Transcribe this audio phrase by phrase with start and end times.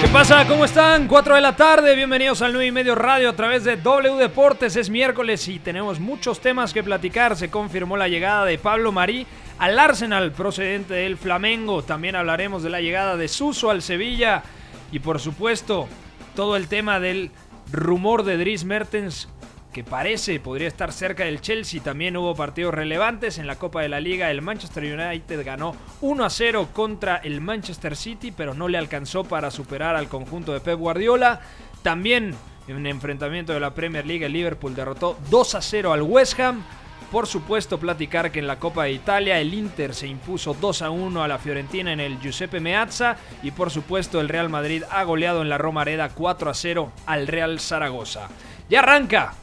[0.00, 0.46] ¿Qué pasa?
[0.48, 1.06] ¿Cómo están?
[1.06, 4.74] 4 de la tarde, bienvenidos al 9 y medio radio a través de W Deportes.
[4.76, 7.36] Es miércoles y tenemos muchos temas que platicar.
[7.36, 9.26] Se confirmó la llegada de Pablo Marí
[9.58, 11.82] al Arsenal procedente del Flamengo.
[11.82, 14.42] También hablaremos de la llegada de Suso al Sevilla.
[14.90, 15.86] Y por supuesto,
[16.34, 17.30] todo el tema del
[17.70, 19.28] rumor de Dries Mertens
[19.72, 21.82] que parece podría estar cerca del Chelsea.
[21.82, 24.30] También hubo partidos relevantes en la Copa de la Liga.
[24.30, 29.24] El Manchester United ganó 1 a 0 contra el Manchester City, pero no le alcanzó
[29.24, 31.40] para superar al conjunto de Pep Guardiola.
[31.82, 32.34] También
[32.68, 36.38] en un enfrentamiento de la Premier League, el Liverpool derrotó 2 a 0 al West
[36.40, 36.62] Ham.
[37.10, 40.90] Por supuesto, platicar que en la Copa de Italia el Inter se impuso 2 a
[40.90, 43.16] 1 a la Fiorentina en el Giuseppe Meazza.
[43.42, 47.26] Y por supuesto, el Real Madrid ha goleado en la Romareda 4 a 0 al
[47.26, 48.28] Real Zaragoza.
[48.68, 49.34] Ya arranca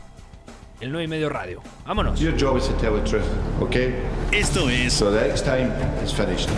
[0.80, 1.62] el 9 y medio radio.
[1.86, 2.20] Vámonos.
[2.20, 3.26] Your job is to tell the truth,
[3.62, 3.96] okay?
[4.32, 5.72] Esto es So the next time
[6.04, 6.50] is finished.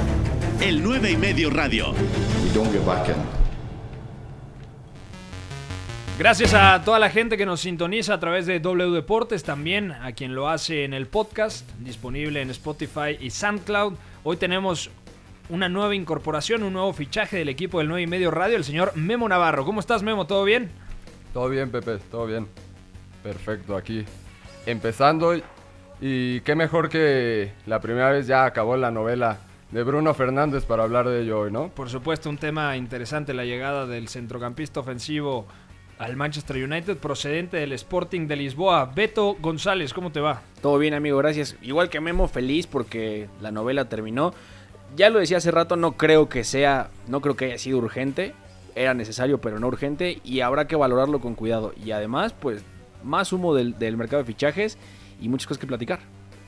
[0.61, 1.93] el 9 y medio radio.
[1.93, 3.15] You don't get back in.
[6.17, 10.11] Gracias a toda la gente que nos sintoniza a través de W Deportes, también a
[10.11, 13.93] quien lo hace en el podcast, disponible en Spotify y SoundCloud.
[14.25, 14.89] Hoy tenemos
[15.47, 18.91] una nueva incorporación, un nuevo fichaje del equipo del 9 y medio radio, el señor
[18.97, 19.63] Memo Navarro.
[19.63, 20.27] ¿Cómo estás, Memo?
[20.27, 20.69] ¿Todo bien?
[21.33, 22.47] Todo bien, Pepe, todo bien.
[23.23, 24.05] Perfecto, aquí
[24.65, 25.33] empezando.
[26.01, 29.39] Y qué mejor que la primera vez ya acabó la novela
[29.71, 31.69] de Bruno Fernández para hablar de ello hoy, ¿no?
[31.69, 35.45] Por supuesto, un tema interesante, la llegada del centrocampista ofensivo
[35.99, 38.85] al Manchester United, procedente del Sporting de Lisboa.
[38.95, 40.41] Beto González, ¿cómo te va?
[40.61, 41.57] Todo bien, amigo, gracias.
[41.61, 44.33] Igual que Memo, feliz porque la novela terminó.
[44.95, 48.33] Ya lo decía hace rato, no creo que sea, no creo que haya sido urgente.
[48.75, 50.21] Era necesario, pero no urgente.
[50.23, 51.73] Y habrá que valorarlo con cuidado.
[51.83, 52.63] Y además, pues,
[53.03, 54.77] más humo del, del mercado de fichajes
[55.21, 55.99] y muchas cosas que platicar.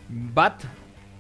[0.10, 0.64] Bat,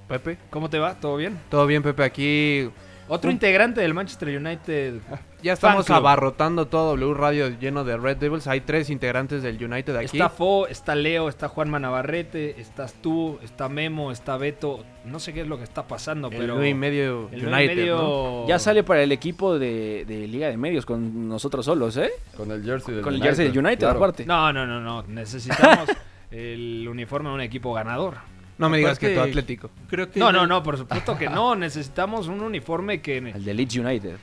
[0.07, 0.95] Pepe, ¿cómo te va?
[0.95, 1.39] ¿Todo bien?
[1.49, 2.03] Todo bien, Pepe.
[2.03, 2.69] Aquí
[3.07, 4.95] Otro integrante del Manchester United.
[5.43, 8.47] Ya estamos abarrotando todo W Radio lleno de Red Devils.
[8.47, 10.17] Hay tres integrantes del United aquí.
[10.17, 14.83] Está Fo, está Leo, está Juanma Navarrete, estás tú, está Memo, está Beto.
[15.05, 16.63] No sé qué es lo que está pasando, el pero.
[16.65, 18.47] y medio el United, medio- ¿no?
[18.47, 22.11] Ya sale para el equipo de, de Liga de Medios con nosotros solos, ¿eh?
[22.37, 23.97] Con el jersey del Con el jersey del United, claro.
[23.97, 24.25] aparte.
[24.25, 25.03] No, no, no, no.
[25.07, 25.89] Necesitamos
[26.31, 28.15] el uniforme de un equipo ganador.
[28.57, 29.71] No me digas que tu Atlético.
[29.89, 31.55] Creo que No, no, no, por supuesto que no.
[31.55, 33.17] Necesitamos un uniforme que.
[33.17, 34.17] El de Leeds United.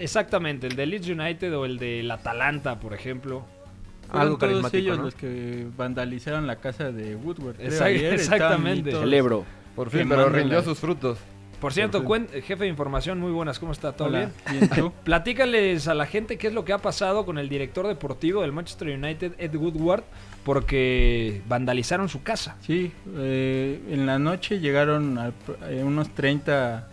[0.00, 3.44] Exactamente, el de Leeds United o el del Atalanta, por ejemplo.
[4.10, 5.04] Algo todos carismático, ellos ¿no?
[5.04, 7.56] los que vandalizaron la casa de Woodward.
[7.56, 8.90] creo, Exact- ayer, estaban exactamente.
[8.90, 9.12] ahí todos.
[9.12, 9.44] Ebro.
[9.76, 11.18] Por fin, pero rindió sus frutos.
[11.60, 13.92] Por cierto, cuen- jefe de información, muy buenas, ¿cómo está?
[13.92, 14.58] ¿Todo Hola, bien?
[14.60, 14.92] bien, ¿tú?
[15.04, 18.50] Platícales a la gente qué es lo que ha pasado con el director deportivo del
[18.50, 20.02] Manchester United, Ed Woodward,
[20.44, 22.56] porque vandalizaron su casa.
[22.62, 25.32] Sí, eh, en la noche llegaron a-
[25.68, 26.88] eh, unos 30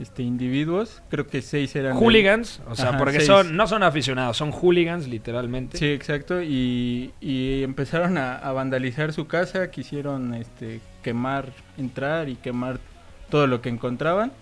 [0.00, 1.02] este, individuos.
[1.10, 1.96] Creo que 6 eran...
[1.96, 3.26] Hooligans, o sea, Ajá, porque seis.
[3.26, 5.78] son no son aficionados, son hooligans literalmente.
[5.78, 6.42] Sí, exacto.
[6.42, 9.70] Y, y empezaron a, a vandalizar su casa.
[9.70, 12.78] Quisieron este, quemar, entrar y quemar
[13.30, 14.32] todo lo que encontraban.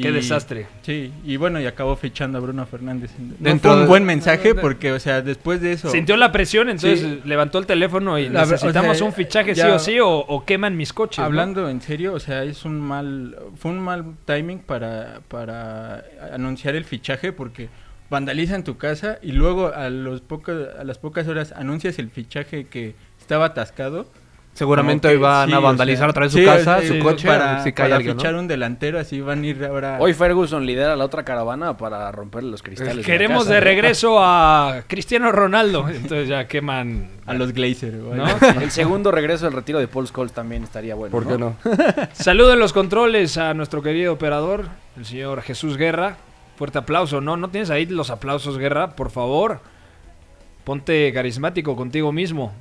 [0.00, 0.66] Qué desastre.
[0.82, 3.10] Sí, y bueno, y acabó fichando a Bruno Fernández.
[3.18, 5.90] No Dentro fue un buen mensaje porque, o sea, después de eso...
[5.90, 7.20] Sintió la presión, entonces Sí.
[7.24, 10.44] levantó el teléfono y La necesitamos o sea, un fichaje sí o sí o, o
[10.46, 11.18] queman mis coches.
[11.18, 11.24] ¿no?
[11.24, 16.74] Hablando en serio, o sea, es un mal, fue un mal timing para, para anunciar
[16.74, 17.68] el fichaje porque
[18.08, 22.64] vandalizan tu casa y luego a los pocos, a las pocas horas anuncias el fichaje
[22.64, 24.06] que estaba atascado.
[24.54, 26.88] Seguramente hoy que van sí, a o vandalizar sea, otra vez su sí, casa, sí,
[26.88, 28.20] su coche, para, si cae para alguien, ¿no?
[28.20, 29.96] fichar un delantero, así van a ir ahora.
[29.98, 33.06] Hoy Ferguson lidera la otra caravana para romper los cristales.
[33.06, 33.64] Queremos casa, de ¿no?
[33.64, 35.88] regreso a Cristiano Ronaldo.
[35.88, 37.08] Entonces ya queman.
[37.26, 37.98] a los Glazer.
[37.98, 38.18] güey.
[38.18, 38.26] ¿no?
[38.60, 41.12] El segundo regreso del retiro de Paul Scholes también estaría bueno.
[41.12, 41.56] ¿Por qué no?
[42.12, 44.66] Saludo en los controles a nuestro querido operador,
[44.98, 46.18] el señor Jesús Guerra.
[46.56, 47.22] Fuerte aplauso.
[47.22, 49.60] No, no tienes ahí los aplausos, Guerra, por favor.
[50.64, 52.52] Ponte carismático contigo mismo.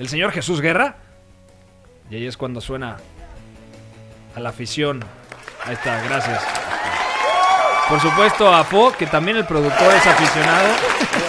[0.00, 0.96] El señor Jesús Guerra.
[2.10, 2.96] Y ahí es cuando suena
[4.34, 5.04] a la afición.
[5.64, 6.42] Ahí está, gracias.
[7.88, 10.68] Por supuesto a Fo, que también el productor es aficionado.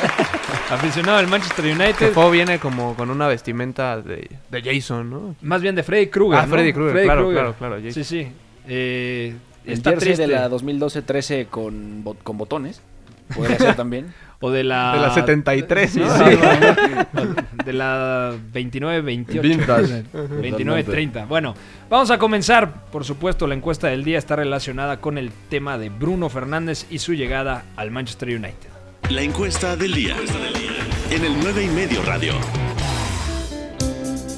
[0.71, 2.13] aficionado del Manchester United.
[2.13, 5.35] Fo viene como con una vestimenta de, de Jason, ¿no?
[5.41, 6.39] Más bien de Freddy Krueger.
[6.39, 6.53] Ah, ¿no?
[6.53, 7.91] Freddy Krueger, claro, claro, claro, Jason.
[7.91, 8.31] Sí, sí.
[8.68, 9.35] Eh,
[9.65, 10.27] El está jersey triste.
[10.27, 12.81] de la 2012-13 con, bot- con botones.
[13.36, 14.13] Podría ser también.
[14.42, 14.94] o de la...
[14.94, 16.18] De la 73, ¿no?
[16.18, 16.24] Sí,
[17.66, 19.42] de la 29-28.
[19.42, 20.04] Vintage.
[20.13, 21.28] 29-30.
[21.28, 21.56] Bueno,
[21.89, 22.86] vamos a comenzar.
[22.92, 27.00] Por supuesto, la encuesta del día está relacionada con el tema de Bruno Fernández y
[27.00, 28.69] su llegada al Manchester United.
[29.10, 30.16] La encuesta del día.
[31.12, 32.33] En el 9 y medio radio.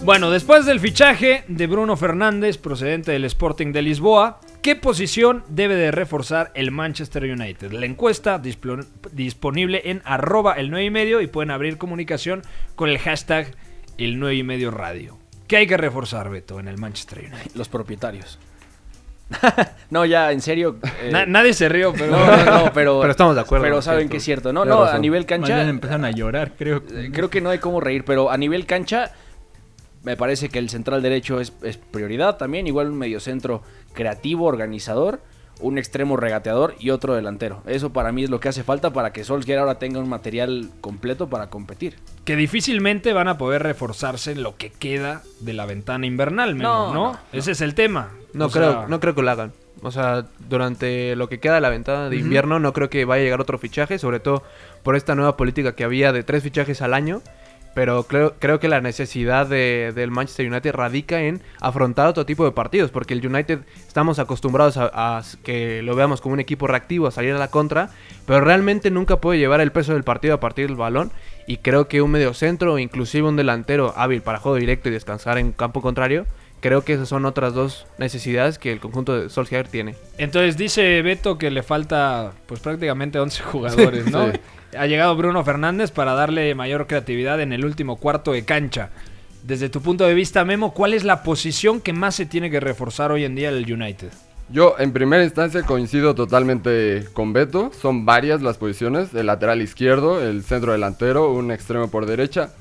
[0.04, 5.76] Bueno, después del fichaje de Bruno Fernández, procedente del Sporting de Lisboa, ¿qué posición debe
[5.76, 7.72] de reforzar el Manchester United?
[7.74, 8.42] La encuesta
[9.12, 12.42] disponible en arroba el 9 y medio y pueden abrir comunicación
[12.76, 13.48] con el hashtag
[14.00, 15.20] el 9 y medio radio.
[15.48, 17.52] ¿Qué hay que reforzar, Beto, en el Manchester United?
[17.56, 18.40] Los propietarios.
[19.90, 20.78] no, ya, en serio.
[21.02, 22.12] eh, Na- nadie se rió, pero...
[22.12, 24.12] no, no, no, pero, Pero estamos de acuerdo, Pero saben Cierto.
[24.12, 24.54] que es cierto.
[24.54, 25.56] No, no, a nivel cancha.
[25.56, 26.84] bien empezaron a llorar, creo.
[26.92, 29.12] eh, Creo que no hay cómo reír, pero a nivel cancha.
[30.04, 32.68] Me parece que el central derecho es, es prioridad también.
[32.68, 33.62] Igual un mediocentro
[33.94, 35.22] creativo, organizador.
[35.62, 37.62] Un extremo regateador y otro delantero.
[37.68, 40.72] Eso para mí es lo que hace falta para que Solskjaer ahora tenga un material
[40.82, 41.96] completo para competir.
[42.26, 46.92] que difícilmente van a poder reforzarse en lo que queda de la ventana invernal, No,
[46.92, 47.12] ¿no?
[47.14, 48.10] no, Ese es el tema.
[48.34, 49.54] No O creo, sea, no creo que lo hagan.
[49.84, 53.22] O sea, durante lo que queda de la ventana de invierno, no creo que vaya
[53.22, 54.42] a llegar otro fichaje, sobre todo
[54.82, 57.22] por esta nueva política que había de tres fichajes al año.
[57.76, 62.46] Pero creo, creo que la necesidad de- del Manchester United radica en afrontar otro tipo
[62.46, 67.08] de partidos, porque el United estamos acostumbrados a, que lo veamos como un equipo reactivo,
[67.08, 67.90] a salir a la contra,
[68.28, 71.12] pero realmente nunca puede llevar el peso del partido a partir del balón.
[71.48, 75.38] Y creo que un mediocentro o inclusive un delantero hábil para juego directo y descansar
[75.38, 76.26] en campo contrario,
[76.64, 79.96] creo que esas son otras dos necesidades que el conjunto de Solskjaer tiene.
[80.18, 84.32] Entonces dice Beto que le falta pues prácticamente 11 jugadores, ¿no?
[84.32, 84.40] Sí.
[84.78, 88.92] Ha llegado Bruno Fernández para darle mayor creatividad en el último cuarto de cancha.
[89.44, 92.62] Desde tu punto de vista, Memo, ¿cuál es la posición que más se tiene que
[92.62, 94.14] reforzar hoy en día el United?
[94.50, 97.72] Yo en primera instancia coincido totalmente con Beto.
[97.80, 99.14] Son varias las posiciones.
[99.14, 102.54] El lateral izquierdo, el centro delantero, un extremo por derecha.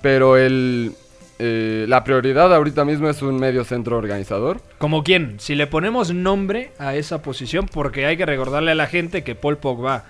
[0.00, 0.94] Pero el,
[1.42, 4.60] eh, la prioridad ahorita mismo es un medio centro organizador.
[4.76, 5.40] ¿Como quién?
[5.40, 9.34] Si le ponemos nombre a esa posición, porque hay que recordarle a la gente que
[9.34, 10.04] Paul Pogba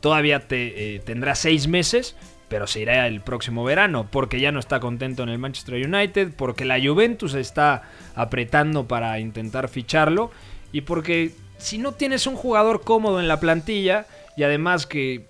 [0.00, 2.16] todavía eh, tendrá seis meses,
[2.48, 6.32] pero se irá el próximo verano, porque ya no está contento en el Manchester United,
[6.36, 7.84] porque la Juventus está
[8.14, 10.30] apretando para intentar ficharlo,
[10.70, 15.24] y porque si no tienes un jugador cómodo en la plantilla, y además que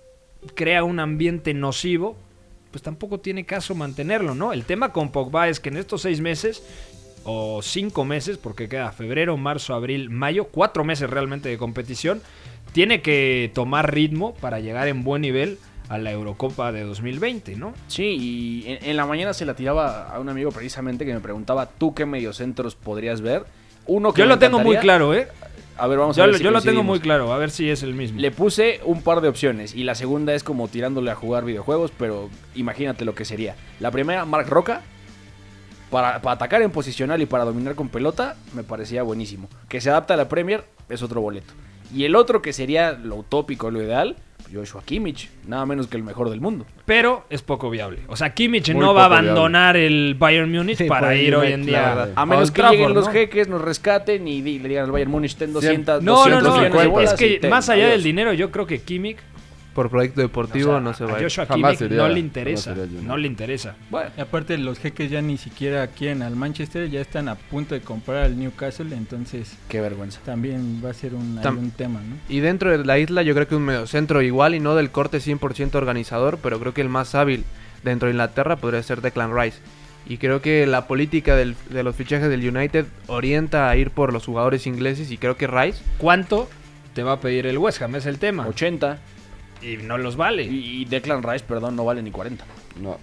[0.53, 2.17] crea un ambiente nocivo,
[2.75, 4.51] pues tampoco tiene caso mantenerlo, ¿no?
[4.51, 6.61] El tema con Pogba es que en estos seis meses
[7.23, 12.21] o cinco meses, porque queda febrero, marzo, abril, mayo, cuatro meses realmente de competición,
[12.73, 15.57] tiene que tomar ritmo para llegar en buen nivel
[15.87, 17.73] a la Eurocopa de 2020, ¿no?
[17.87, 21.21] Sí, y en, en la mañana se la tiraba a un amigo precisamente que me
[21.21, 23.45] preguntaba, ¿tú qué mediocentros podrías ver?
[23.85, 25.29] Uno que Yo lo tengo muy claro, ¿eh?
[25.77, 27.51] A ver, vamos a Yo, ver lo- si yo lo tengo muy claro, a ver
[27.51, 28.19] si es el mismo.
[28.19, 31.91] Le puse un par de opciones y la segunda es como tirándole a jugar videojuegos,
[31.97, 33.55] pero imagínate lo que sería.
[33.81, 34.83] La primera, Mark Roca,
[35.89, 39.47] para, para atacar en posicional y para dominar con pelota, me parecía buenísimo.
[39.69, 41.53] Que se adapta a la Premier es otro boleto.
[41.93, 44.15] Y el otro que sería lo utópico, lo ideal,
[44.53, 46.65] Joshua Kimmich, nada menos que el mejor del mundo.
[46.85, 48.01] Pero es poco viable.
[48.07, 49.29] O sea, Kimmich Muy no va a viable.
[49.29, 52.09] abandonar el Bayern Múnich Sí, para ir hoy en día.
[52.15, 53.11] A menos que lleguen los ¿no?
[53.11, 56.99] jeques, nos rescaten y le digan al Bayern Múnich, ten 200, No, no, 200 no.
[57.01, 57.93] Es que más allá adiós.
[57.93, 59.17] del dinero, yo creo que Kimmich
[59.75, 61.23] Por proyecto deportivo o sea, no se va a ir.
[61.25, 62.73] Joshua Kimmich iría- no le interesa.
[63.03, 63.75] No le interesa.
[63.91, 67.75] Bueno, Y aparte los jeques ya ni siquiera quieren al Manchester, ya están a punto
[67.75, 70.21] de comprar al Newcastle, entonces qué vergüenza.
[70.25, 72.15] también va a ser un, ahí Tam- un tema, ¿no?
[72.29, 75.19] Y dentro de la isla yo creo que un mediocentro igual y no del corte
[75.19, 77.43] 100% organizador, pero creo que el más hábil
[77.83, 79.59] dentro de Inglaterra podría ser Declan Rice.
[80.07, 84.13] Y creo que la política del- de los fichajes del United orienta a ir por
[84.13, 86.47] los jugadores ingleses y creo que Rice ¿Cuánto
[86.93, 87.95] te va a pedir el West Ham?
[87.95, 88.47] Es el tema.
[88.47, 88.99] 80
[89.61, 90.43] Y no los vale.
[90.43, 92.43] y, y Declan Rice, perdón, no vale ni 40.
[92.81, 92.97] No.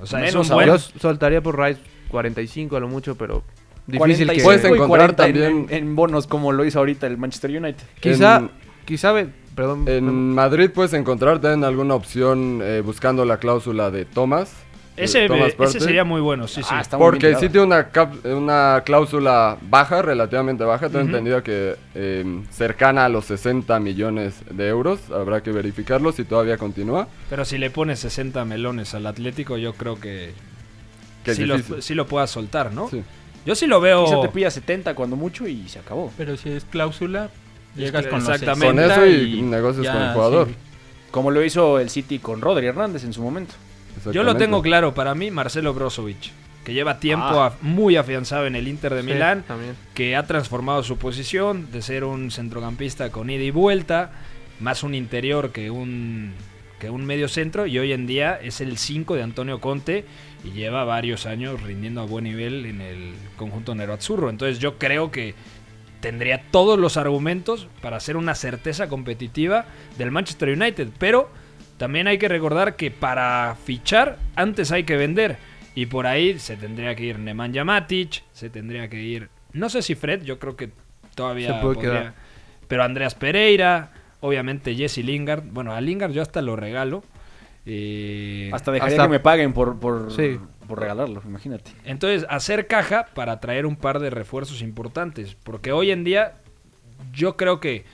[0.00, 0.66] O sea, Menos es un buen...
[0.68, 3.42] yo soltaría por Rice 45 a lo mucho, pero
[3.86, 4.42] difícil 45 que...
[4.42, 7.82] Puedes encontrar 40 en- también- en, en bonos como lo hizo ahorita el Manchester United.
[8.00, 8.50] Quizá, En-
[8.86, 14.04] quizá, ve- perdón, En Madrid puedes encontrar también alguna opción eh, buscando la cláusula de
[14.06, 14.52] Thomas.
[14.96, 15.26] De Ese,
[15.58, 16.68] ese sería muy bueno, sí, sí.
[16.72, 20.88] Ah, está muy Porque sí tiene una, cap- una cláusula baja, relativamente baja.
[20.88, 25.00] Tengo entendido que eh, cercana a los 60 millones de euros.
[25.10, 27.08] Habrá que verificarlo si todavía continúa.
[27.30, 30.32] Pero si le pones 60 melones al Atlético, yo creo que,
[31.24, 32.88] Que sí, lo, sí lo pueda soltar, ¿no?
[32.90, 33.02] Sí.
[33.46, 34.04] Yo sí lo veo...
[34.04, 36.12] Quizá te pilla 70 cuando mucho y se acabó.
[36.18, 37.30] Pero si es cláusula,
[37.74, 38.66] llegas que con los exactamente.
[38.66, 40.48] Con 60 eso y negocias ya, con el jugador.
[40.48, 40.54] sí.
[41.10, 43.54] Como lo hizo el City con Rodri Hernández en su momento.
[44.12, 46.30] Yo lo tengo claro, para mí, Marcelo Brozovic,
[46.64, 47.54] que lleva tiempo Ah.
[47.62, 49.74] muy afianzado en el Inter de sí, Milán, también.
[49.94, 54.12] que ha transformado su posición de ser un centrocampista con ida y vuelta,
[54.60, 56.32] más un interior que un
[56.78, 60.06] que un medio centro y hoy en día es el 5 de Antonio Conte
[60.42, 64.30] y lleva varios años rindiendo a buen nivel en el conjunto Nero-Azzurro.
[64.30, 65.34] Entonces yo creo que
[66.00, 69.66] tendría todos los argumentos para ser una certeza competitiva
[69.98, 71.30] del Manchester United, pero
[71.80, 75.38] también hay que recordar que para fichar antes hay que vender
[75.74, 79.80] y por ahí se tendría que ir Nemanja Matic, se tendría que ir no sé
[79.80, 80.68] si Fred, yo creo que
[81.14, 82.14] todavía Se puede podría- quedar.
[82.68, 87.02] pero Andreas Pereira, obviamente Jesse Lingard, bueno, a Lingard yo hasta lo regalo.
[87.66, 90.38] eh, Hasta dejaría Hasta- que me paguen por, por, Sí.
[90.68, 91.70] por regalarlo, imagínate.
[91.84, 95.34] Entonces, hacer caja para traer un par de refuerzos importantes.
[95.42, 96.34] Porque hoy en día,
[97.12, 97.84] yo creo que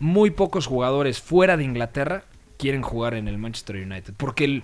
[0.00, 2.24] muy pocos jugadores fuera de Inglaterra
[2.62, 4.14] quieren jugar en el Manchester United.
[4.16, 4.62] Porque el,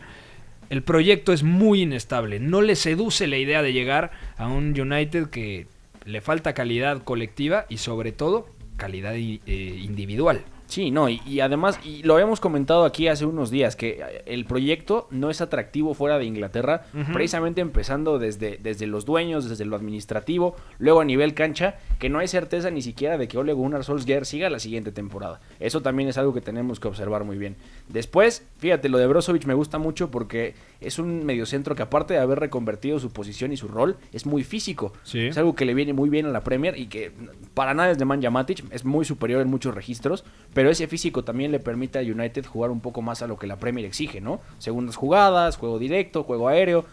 [0.71, 2.39] el proyecto es muy inestable.
[2.39, 5.67] No le seduce la idea de llegar a un United que
[6.05, 10.45] le falta calidad colectiva y sobre todo calidad eh, individual.
[10.69, 14.23] Sí, no, y, y además, y lo habíamos comentado aquí hace unos días, que eh,
[14.27, 16.85] el proyecto no es atractivo fuera de Inglaterra,
[17.15, 22.19] precisamente empezando desde, desde los dueños, desde lo administrativo, luego a nivel cancha, que no
[22.19, 25.41] hay certeza ni siquiera de que Ole Gunnar Solskjaer siga la siguiente temporada.
[25.59, 27.57] Eso también es algo que tenemos que observar muy bien.
[27.89, 32.21] Después, fíjate, lo de Brozovic me gusta mucho porque es un mediocentro que aparte de
[32.21, 34.93] haber reconvertido su posición y su rol, es muy físico.
[35.03, 35.29] Sí.
[35.29, 37.11] Es algo que le viene muy bien a la Premier y que
[37.55, 40.25] para nada es de Manja Matic, es muy superior en muchos registros,
[40.59, 43.47] pero ese físico también le permite a United jugar un poco más a lo que
[43.47, 44.41] la Premier exige, ¿no?
[44.59, 46.85] Segundas jugadas, juego directo, juego aéreo,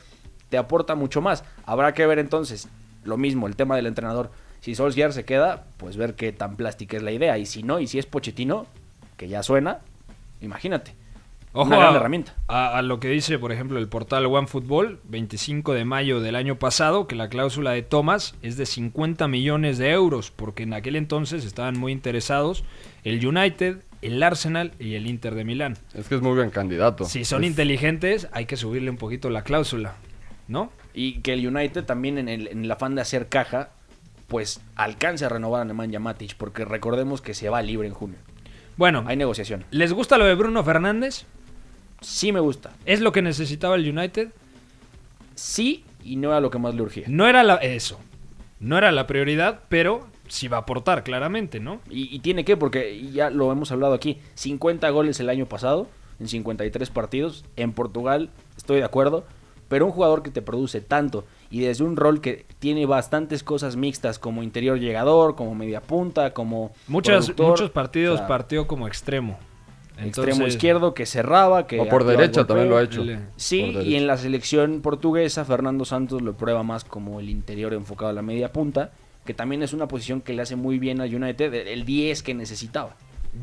[0.51, 1.43] te aporta mucho más.
[1.65, 2.67] Habrá que ver entonces,
[3.03, 4.29] lo mismo, el tema del entrenador.
[4.61, 7.39] Si Solskjaer se queda, pues ver qué tan plástica es la idea.
[7.39, 8.67] Y si no, y si es Pochettino,
[9.17, 9.79] que ya suena,
[10.41, 10.93] imagínate.
[11.55, 12.35] Ojo Una gran a, herramienta.
[12.47, 16.57] a- a lo que dice, por ejemplo, el portal OneFootball, 25 de mayo del año
[16.59, 20.95] pasado, que la cláusula de Thomas es de 50 millones de euros, porque en aquel
[20.97, 22.63] entonces estaban muy interesados
[23.03, 25.77] el United, el Arsenal y el Inter de Milán.
[25.93, 27.05] Es que es muy buen candidato.
[27.05, 29.95] Si son Es- inteligentes, hay que subirle un poquito la cláusula,
[30.47, 30.71] ¿no?
[30.93, 33.69] Y que el United también en el, en el afán de hacer caja,
[34.27, 38.17] pues alcance a renovar a Nemanja Matic, porque recordemos que se va libre en junio.
[38.77, 39.63] Bueno, Hay negociación.
[39.71, 41.25] ¿les gusta lo de Bruno Fernández?
[42.01, 42.73] Sí me gusta.
[42.85, 44.29] ¿Es lo que necesitaba el United?
[45.35, 47.05] Sí y no era lo que más le urgía.
[47.07, 47.99] No era la, eso,
[48.59, 51.81] no era la prioridad, pero sí va a aportar claramente, ¿no?
[51.89, 55.87] Y, y tiene que, porque ya lo hemos hablado aquí, 50 goles el año pasado,
[56.19, 57.45] en 53 partidos.
[57.55, 59.25] En Portugal, estoy de acuerdo.
[59.67, 63.75] Pero un jugador que te produce tanto y desde un rol que tiene bastantes cosas
[63.75, 68.87] mixtas como interior llegador, como media punta, como Muchas, muchos partidos o sea, partió como
[68.87, 69.39] extremo.
[69.97, 73.03] Extremo izquierdo que cerraba, que O por derecha también lo ha hecho.
[73.35, 78.09] Sí, y en la selección portuguesa Fernando Santos lo prueba más como el interior enfocado
[78.09, 78.91] a la media punta,
[79.25, 82.33] que también es una posición que le hace muy bien a United, el 10 que
[82.33, 82.95] necesitaba.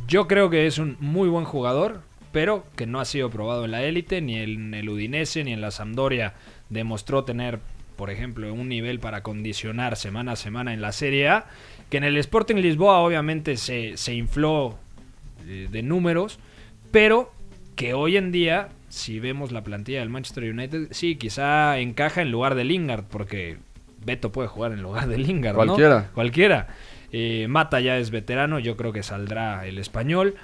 [0.06, 2.00] Yo creo que es un muy buen jugador,
[2.32, 5.60] pero que no ha sido probado en la élite, ni en el Udinese, ni en
[5.60, 6.34] la Sampdoria.
[6.70, 7.60] Demostró tener,
[7.96, 11.46] por ejemplo, un nivel para condicionar semana a semana en la Serie A,
[11.90, 14.78] que en el Sporting Lisboa obviamente se, se infló
[15.42, 16.38] de números,
[16.90, 17.32] pero
[17.76, 22.30] que hoy en día, si vemos la plantilla del Manchester United, sí, quizá encaja en
[22.30, 23.58] lugar de Lingard, porque
[24.04, 25.56] Beto puede jugar en lugar de Lingard.
[25.56, 25.64] ¿no?
[25.64, 26.10] Cualquiera.
[26.14, 26.68] Cualquiera.
[27.12, 30.34] Eh, Mata ya es veterano, yo creo que saldrá el español.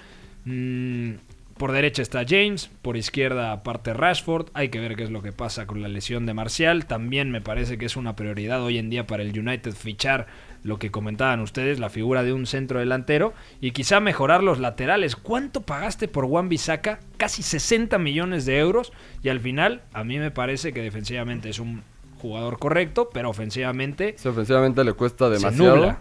[0.44, 1.14] Mm,
[1.56, 4.48] por derecha está James, por izquierda aparte Rashford.
[4.54, 6.86] Hay que ver qué es lo que pasa con la lesión de Marcial.
[6.86, 10.26] También me parece que es una prioridad hoy en día para el United fichar
[10.62, 15.16] lo que comentaban ustedes, la figura de un centro delantero y quizá mejorar los laterales.
[15.16, 17.00] ¿Cuánto pagaste por Juan Bisaca?
[17.16, 21.58] Casi 60 millones de euros y al final a mí me parece que defensivamente es
[21.58, 21.82] un
[22.20, 25.96] jugador correcto, pero ofensivamente Sí, ofensivamente le cuesta demasiado.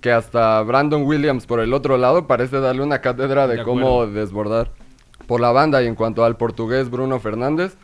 [0.00, 4.06] Que hasta Brandon Williams por el otro lado parece darle una cátedra de, De cómo
[4.06, 4.70] desbordar
[5.26, 5.82] por la banda.
[5.82, 7.76] Y en cuanto al portugués Bruno Fernández,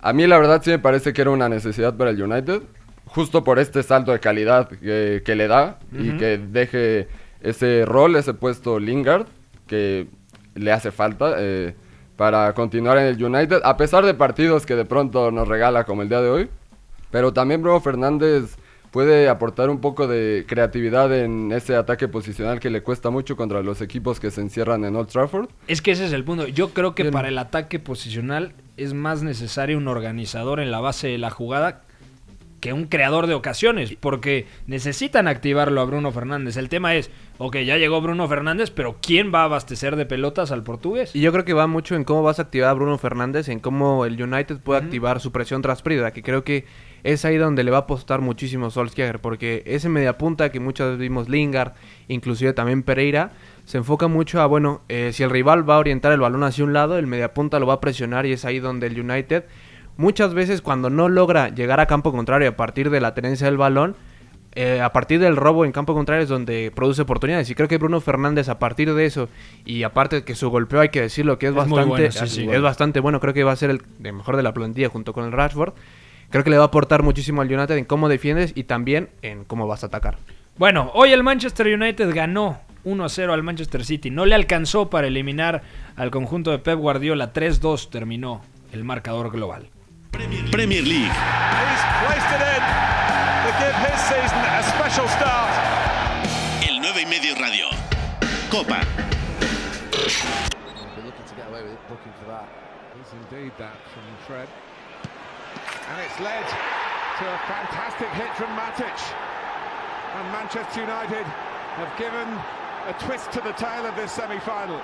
[0.00, 2.62] a mí la verdad sí me parece que era una necesidad para el United.
[3.06, 7.08] Justo por este salto de calidad que, que le da y que deje
[7.42, 9.26] ese rol, ese puesto Lingard,
[9.66, 10.06] que
[10.54, 11.74] le hace falta eh,
[12.16, 16.02] para continuar en el United, a pesar de partidos que de pronto nos regala como
[16.02, 16.48] el día de hoy.
[17.10, 18.56] Pero también Bruno Fernández
[18.90, 23.62] puede aportar un poco de creatividad en ese ataque posicional que le cuesta mucho contra
[23.62, 25.48] los equipos que se encierran en Old Trafford.
[25.66, 26.46] Es que ese es el punto.
[26.46, 27.12] Yo creo que Bien.
[27.12, 31.82] para el ataque posicional es más necesario un organizador en la base de la jugada
[32.62, 36.56] que un creador de ocasiones, porque necesitan activarlo a Bruno Fernández.
[36.56, 40.52] El tema es, ok, ya llegó Bruno Fernández, pero ¿quién va a abastecer de pelotas
[40.52, 41.10] al portugués?
[41.16, 43.58] Y yo creo que va mucho en cómo vas a activar a Bruno Fernández, en
[43.58, 46.64] cómo el United puede activar su presión tras Prida, que creo que
[47.02, 51.00] es ahí donde le va a apostar muchísimo Solskjaer, porque ese mediapunta que muchas veces
[51.00, 51.72] vimos Lingard,
[52.06, 53.32] inclusive también Pereira,
[53.64, 56.62] se enfoca mucho a, bueno, eh, si el rival va a orientar el balón hacia
[56.62, 59.46] un lado, el mediapunta lo va a presionar y es ahí donde el United
[59.96, 63.56] muchas veces cuando no logra llegar a campo contrario a partir de la tenencia del
[63.56, 63.96] balón,
[64.54, 67.48] eh, a partir del robo en campo contrario es donde produce oportunidades.
[67.48, 69.28] Y creo que Bruno Fernández, a partir de eso,
[69.64, 72.48] y aparte de que su golpeo hay que decirlo que es, bastante, bueno, sí, sí.
[72.50, 75.12] es bastante bueno, creo que va a ser el de mejor de la plantilla junto
[75.12, 75.72] con el Rashford.
[76.28, 79.44] Creo que le va a aportar muchísimo al United en cómo defiendes y también en
[79.44, 80.16] cómo vas a atacar.
[80.58, 84.10] Bueno, hoy el Manchester United ganó 1-0 al Manchester City.
[84.10, 85.62] No le alcanzó para eliminar
[85.96, 87.32] al conjunto de Pep Guardiola.
[87.32, 89.68] 3-2 terminó el marcador global.
[90.12, 91.08] Premier League.
[91.08, 92.60] He's quite ahead
[93.44, 95.52] to give his season a special start.
[96.68, 97.68] El 9 y medio radio.
[98.50, 98.84] Copa.
[101.02, 102.46] looking to get away with it, booking for that.
[103.00, 104.48] Is indeed that from Fred.
[105.88, 108.92] And it's led to a fantastic hit from Matic.
[110.14, 111.24] And Manchester United
[111.80, 112.28] have given
[112.86, 114.80] a twist to the tail of this semi-final.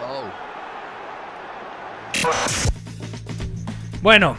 [0.00, 0.49] Oh.
[4.02, 4.36] Bueno,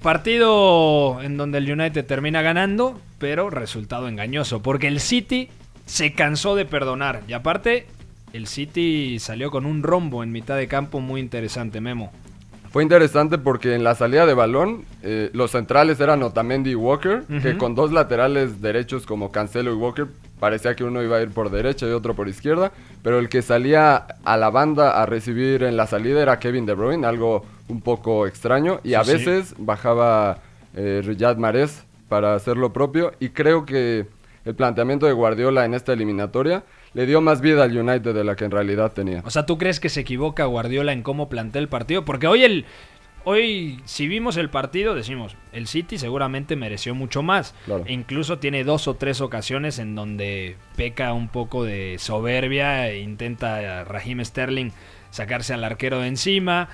[0.00, 5.48] partido en donde el United termina ganando, pero resultado engañoso, porque el City
[5.86, 7.22] se cansó de perdonar.
[7.26, 7.86] Y aparte,
[8.32, 12.12] el City salió con un rombo en mitad de campo muy interesante, Memo.
[12.70, 17.24] Fue interesante porque en la salida de balón eh, los centrales eran Otamendi y Walker,
[17.42, 20.06] que con dos laterales derechos como Cancelo y Walker
[20.42, 22.72] parecía que uno iba a ir por derecha y otro por izquierda,
[23.04, 23.94] pero el que salía
[24.24, 28.26] a la banda a recibir en la salida era Kevin De Bruyne, algo un poco
[28.26, 29.12] extraño, y a sí.
[29.12, 30.38] veces bajaba
[30.74, 34.08] eh, Riyad Mahrez para hacer lo propio, y creo que
[34.44, 38.34] el planteamiento de Guardiola en esta eliminatoria le dio más vida al United de la
[38.34, 39.22] que en realidad tenía.
[39.24, 42.04] O sea, ¿tú crees que se equivoca Guardiola en cómo plantea el partido?
[42.04, 42.64] Porque hoy el
[43.24, 47.54] hoy si vimos el partido decimos, el City seguramente mereció mucho más.
[47.64, 47.84] Claro.
[47.86, 53.00] E incluso tiene dos o tres ocasiones en donde peca un poco de soberbia e
[53.00, 54.70] intenta Raheem Sterling
[55.10, 56.68] sacarse al arquero de encima.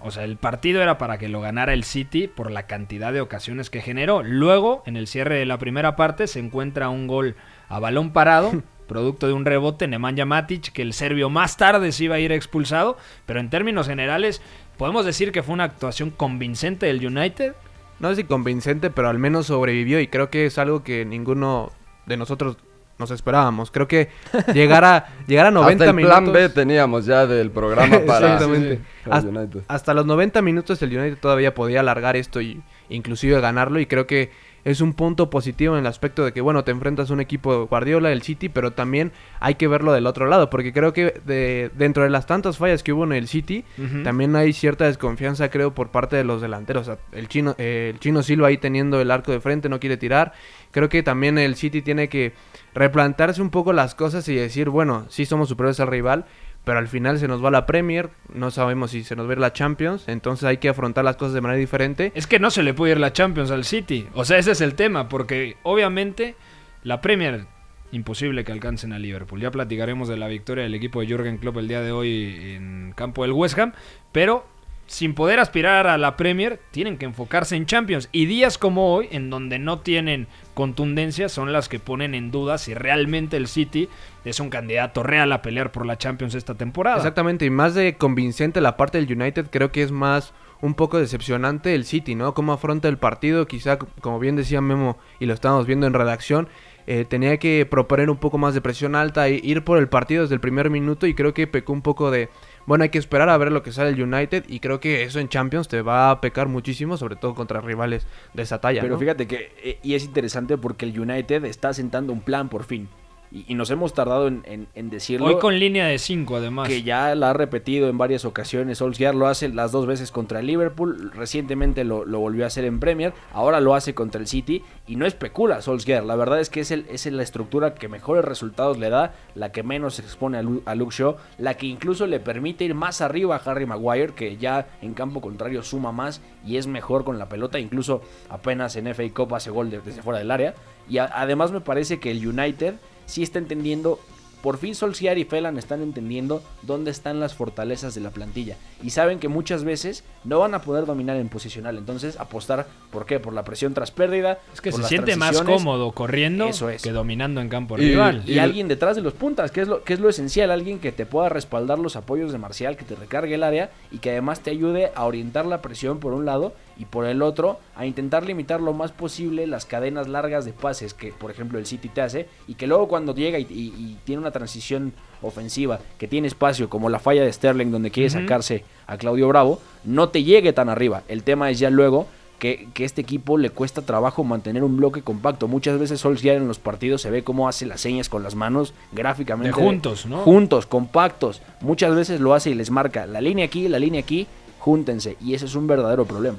[0.00, 3.20] O sea, el partido era para que lo ganara el City por la cantidad de
[3.20, 4.22] ocasiones que generó.
[4.22, 7.34] Luego, en el cierre de la primera parte, se encuentra un gol
[7.68, 12.04] a balón parado, producto de un rebote, Nemanja Matic, que el serbio más tarde se
[12.04, 12.96] iba a ir expulsado.
[13.26, 14.40] Pero en términos generales,
[14.78, 17.52] podemos decir que fue una actuación convincente del United.
[18.00, 21.72] No sé si convincente, pero al menos sobrevivió y creo que es algo que ninguno
[22.06, 22.56] de nosotros
[22.98, 23.70] nos esperábamos.
[23.70, 24.08] Creo que
[24.54, 26.18] llegar a, llegar a 90 Hasta el minutos...
[26.18, 28.80] plan B teníamos ya del programa para Exactamente.
[29.10, 29.60] Hasta, United.
[29.68, 34.06] hasta los 90 minutos el United todavía podía alargar esto y inclusive ganarlo y creo
[34.06, 34.30] que
[34.70, 37.52] es un punto positivo en el aspecto de que bueno, te enfrentas a un equipo
[37.52, 41.20] de Guardiola, el City, pero también hay que verlo del otro lado, porque creo que
[41.24, 43.64] de, dentro de las tantas fallas que hubo en el City,
[44.04, 46.82] también hay cierta desconfianza creo por parte de los delanteros.
[46.82, 49.80] O sea, el chino eh, el chino Silva ahí teniendo el arco de frente no
[49.80, 50.32] quiere tirar.
[50.70, 52.34] Creo que también el City tiene que
[52.74, 56.26] replantarse un poco las cosas y decir, bueno, sí somos superiores al rival,
[56.64, 59.32] pero al final se nos va la Premier, no sabemos si se nos va a
[59.32, 62.12] ir la Champions, entonces hay que afrontar las cosas de manera diferente.
[62.14, 64.06] Es que no se le puede ir la Champions al City.
[64.14, 66.34] O sea, ese es el tema, porque obviamente
[66.82, 67.46] la Premier,
[67.92, 69.40] imposible que alcancen a Liverpool.
[69.40, 72.92] Ya platicaremos de la victoria del equipo de Jürgen Klopp el día de hoy en
[72.94, 73.72] campo del West Ham,
[74.12, 74.46] pero
[74.88, 78.08] sin poder aspirar a la Premier, tienen que enfocarse en Champions.
[78.10, 82.58] Y días como hoy, en donde no tienen contundencia, son las que ponen en duda
[82.58, 83.88] si realmente el City
[84.24, 86.96] es un candidato real a pelear por la Champions esta temporada.
[86.96, 90.98] Exactamente, y más de convincente la parte del United, creo que es más un poco
[90.98, 92.32] decepcionante el City, ¿no?
[92.34, 96.48] Cómo afronta el partido, quizá, como bien decía Memo, y lo estábamos viendo en redacción,
[96.86, 100.22] eh, tenía que proponer un poco más de presión alta e ir por el partido
[100.22, 102.30] desde el primer minuto y creo que pecó un poco de,
[102.68, 105.20] bueno, hay que esperar a ver lo que sale el United y creo que eso
[105.20, 108.82] en Champions te va a pecar muchísimo, sobre todo contra rivales de esa talla.
[108.82, 109.00] Pero ¿no?
[109.00, 112.90] fíjate que, eh, y es interesante porque el United está sentando un plan por fin.
[113.30, 115.26] Y, y nos hemos tardado en, en- en decirlo.
[115.26, 116.66] Hoy con línea de 5 además.
[116.68, 118.78] que ya la ha repetido en varias ocasiones.
[118.78, 121.10] Solskjaer lo hace las dos veces contra el Liverpool.
[121.14, 123.12] Recientemente lo, lo volvió a hacer en Premier.
[123.32, 124.62] Ahora lo hace contra el City.
[124.86, 126.04] Y no especula Solskjaer.
[126.04, 129.14] La verdad es que es, el, es la estructura que mejores resultados le da.
[129.34, 131.16] La que menos expone a, Lu- a Luke Shaw.
[131.38, 134.14] La que incluso le permite ir más arriba a Harry Maguire.
[134.14, 136.22] Que ya en campo contrario suma más.
[136.46, 137.58] Y es mejor con la pelota.
[137.58, 140.54] Incluso apenas en FA Cup hace gol de- desde fuera del área.
[140.88, 142.74] Y a- además me parece que el United
[143.08, 143.98] sí está entendiendo
[144.42, 148.90] por fin Solskjaer y Felan están entendiendo dónde están las fortalezas de la plantilla y
[148.90, 153.18] saben que muchas veces no van a poder dominar en posicional, entonces apostar ¿por qué?
[153.18, 156.70] Por la presión tras pérdida, Es que por se las siente más cómodo corriendo Eso
[156.70, 156.82] es.
[156.82, 158.22] que dominando en campo Y- rival.
[158.26, 160.78] y, Y- alguien detrás de los puntas, que es lo que es lo esencial, alguien
[160.78, 164.10] que te pueda respaldar los apoyos de Marcial, que te recargue el área y que
[164.12, 167.84] además te ayude a orientar la presión por un lado y por el otro a
[167.86, 171.88] intentar limitar lo más posible las cadenas largas de pases que por ejemplo el City
[171.88, 176.08] te hace y que luego cuando llega y, y- y tiene una transición ofensiva que
[176.08, 180.22] tiene espacio como la falla de Sterling donde quiere sacarse a Claudio Bravo no te
[180.22, 182.06] llegue tan arriba el tema es ya luego
[182.38, 185.48] que, que este equipo le cuesta trabajo mantener un bloque compacto.
[185.48, 188.74] Muchas veces Solskjaer en los partidos se ve cómo hace las señas con las manos
[188.92, 189.48] gráficamente.
[189.48, 190.18] De juntos, ¿no?
[190.18, 191.42] Juntos, compactos.
[191.60, 194.28] Muchas veces lo hace y les marca la línea aquí, la línea aquí,
[194.60, 195.16] júntense.
[195.20, 196.38] Y ese es un verdadero problema.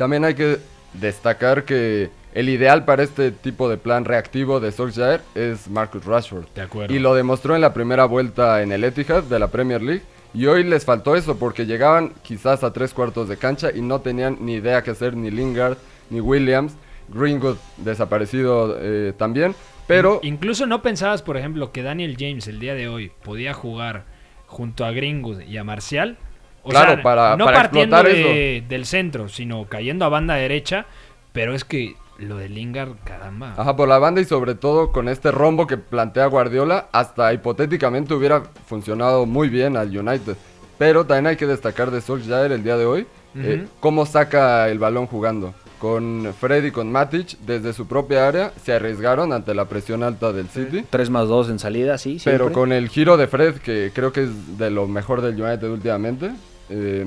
[0.00, 0.56] También hay que
[0.94, 6.46] destacar que el ideal para este tipo de plan reactivo de Solskjaer es Marcus Rashford.
[6.54, 6.94] De acuerdo.
[6.94, 10.00] Y lo demostró en la primera vuelta en el Etihad de la Premier League.
[10.32, 14.00] Y hoy les faltó eso porque llegaban quizás a tres cuartos de cancha y no
[14.00, 15.76] tenían ni idea qué hacer ni Lingard
[16.08, 16.72] ni Williams.
[17.10, 19.54] Greenwood desaparecido eh, también.
[19.86, 24.06] Pero Incluso no pensabas, por ejemplo, que Daniel James el día de hoy podía jugar
[24.46, 26.16] junto a Greenwood y a Marcial.
[26.62, 30.34] O Claro, sea, para- no para partiendo explotar de- del centro, sino cayendo a banda
[30.34, 30.86] derecha.
[31.32, 33.54] Pero es que lo de Lingard, caramba.
[33.56, 38.12] Ajá, por la banda y sobre todo con este rombo que plantea Guardiola, hasta hipotéticamente
[38.14, 40.36] hubiera funcionado muy bien al United.
[40.76, 44.78] Pero también hay que destacar de Solskjaer el día de hoy, eh, cómo saca el
[44.78, 45.54] balón jugando.
[45.80, 50.32] Con Freddy y con Matic, desde su propia área, se arriesgaron ante la presión alta
[50.32, 50.84] del City.
[50.88, 52.20] 3 más 2 en salida, sí.
[52.22, 52.54] Pero siempre.
[52.54, 56.32] con el giro de Fred, que creo que es de lo mejor del United últimamente,
[56.68, 57.06] eh,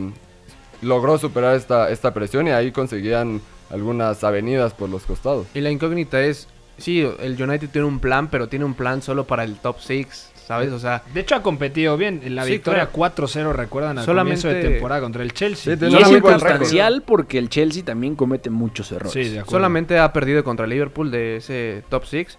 [0.82, 5.48] logró superar esta, esta presión y ahí conseguían algunas avenidas por los costados.
[5.54, 9.26] Y la incógnita es, sí, el United tiene un plan, pero tiene un plan solo
[9.26, 10.72] para el top 6, ¿sabes?
[10.72, 12.22] O sea, De hecho, ha competido bien.
[12.24, 13.14] En la Sí, victoria claro.
[13.16, 15.76] 4-0, recuerdan, al Solamente- comienzo de temporada contra el Chelsea.
[15.78, 19.14] Sí, Y es circunstancial porque el Chelsea también comete muchos errores.
[19.14, 19.52] Sí, de acuerdo.
[19.52, 22.38] solamente ha perdido contra Liverpool de ese top 6.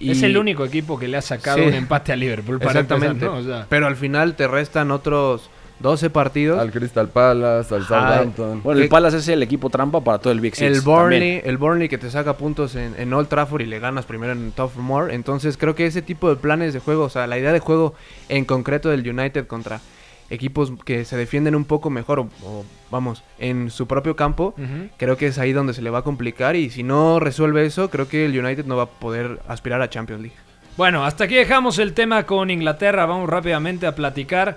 [0.00, 0.10] Y...
[0.10, 1.64] Es el único equipo que le ha sacado Sí.
[1.68, 2.58] un empate a Liverpool.
[2.58, 3.26] Para Exactamente.
[3.26, 3.38] empezar, ¿no?
[3.38, 5.48] O sea, Pero al final te restan otros
[5.80, 6.58] 12 partidos.
[6.60, 8.62] Al Crystal Palace, al Southampton.
[8.62, 10.62] Bueno, el ¿Qué- Palace es el equipo trampa para todo el Big Six.
[10.62, 10.96] el también.
[11.02, 14.32] Burnley, el Burnley que te saca puntos en, en Old Trafford y le ganas primero
[14.32, 15.10] en Tough Moor.
[15.10, 17.94] Entonces creo que ese tipo de planes de juego, o sea, la idea de juego
[18.28, 19.80] en concreto del United contra
[20.30, 24.54] equipos que se defienden un poco mejor o, o, vamos, en su propio campo,
[24.96, 27.90] creo que es ahí donde se le va a complicar y si no resuelve eso,
[27.90, 30.36] creo que el United no va a poder aspirar a Champions League.
[30.76, 33.06] Bueno, hasta aquí dejamos el tema con Inglaterra.
[33.06, 34.56] Vamos rápidamente a platicar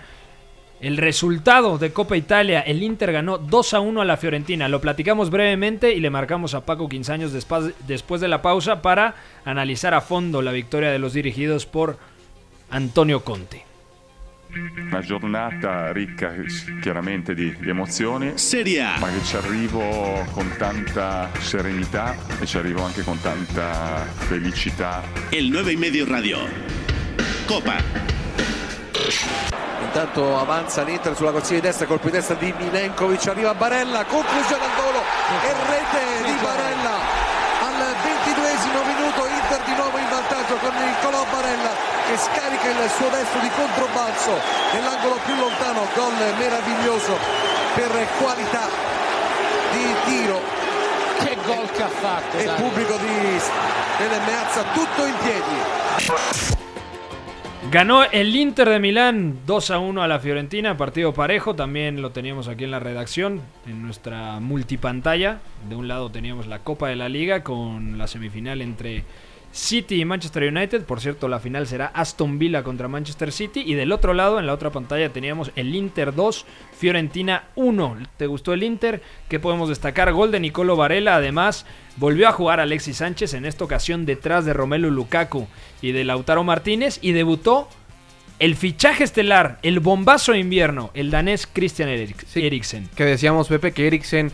[0.81, 2.61] el resultado de Copa Italia.
[2.61, 4.67] El Inter ganó 2 a 1 a la Fiorentina.
[4.67, 9.15] Lo platicamos brevemente y le marcamos a Paco Quinzaños después, después de la pausa para
[9.45, 11.97] analizar a fondo la victoria de los dirigidos por
[12.69, 13.65] Antonio Conte.
[14.89, 16.33] Una giornata ricca
[16.81, 18.97] chiaramente di, di emozioni, Serie A.
[18.97, 25.03] ma che ci arrivo con tanta serenità e ci arrivo anche con tanta felicità.
[25.31, 26.37] El 9 y medio radio.
[27.45, 27.75] Copa.
[29.97, 34.63] Intanto avanza l'Inter sulla corsia di destra, colpo di destra di Milenkovic, arriva Barella, conclusione
[34.63, 35.01] al volo
[35.41, 36.93] e rete di Barella
[37.65, 41.73] al ventiduesimo minuto, Inter di nuovo in vantaggio con Nicolò Barella
[42.05, 44.39] che scarica il suo destro di controbalzo
[44.73, 47.17] nell'angolo più lontano, gol meraviglioso
[47.73, 47.89] per
[48.21, 48.69] qualità
[49.71, 50.39] di tiro.
[51.25, 52.38] Che gol che ha fatto!
[52.38, 53.41] E il pubblico di
[53.97, 56.56] delle Meazza tutto in piedi.
[57.69, 62.12] Ganó el Inter de Milán 2 a 1 a la Fiorentina, partido parejo, también lo
[62.12, 65.39] teníamos aquí en la redacción, en nuestra multipantalla.
[65.67, 69.03] De un lado teníamos la Copa de la Liga con la semifinal entre
[69.57, 73.73] City y Manchester United, por cierto la final será Aston Villa contra Manchester City y
[73.73, 76.45] del otro lado en la otra pantalla teníamos el Inter 2,
[76.77, 77.97] Fiorentina 1.
[78.17, 79.01] ¿Te gustó el Inter?
[79.27, 80.13] ¿Qué podemos destacar?
[80.13, 81.65] Gol de Nicolo Varela, además
[81.95, 85.47] volvió a jugar Alexis Sánchez en esta ocasión detrás de Romelu Lukaku
[85.81, 87.67] y de Lautaro Martínez y debutó
[88.37, 91.89] el fichaje estelar, el bombazo de invierno, el danés Christian.
[91.89, 92.89] Eriksen.
[92.95, 94.31] Que decíamos, Pepe, que Eriksen,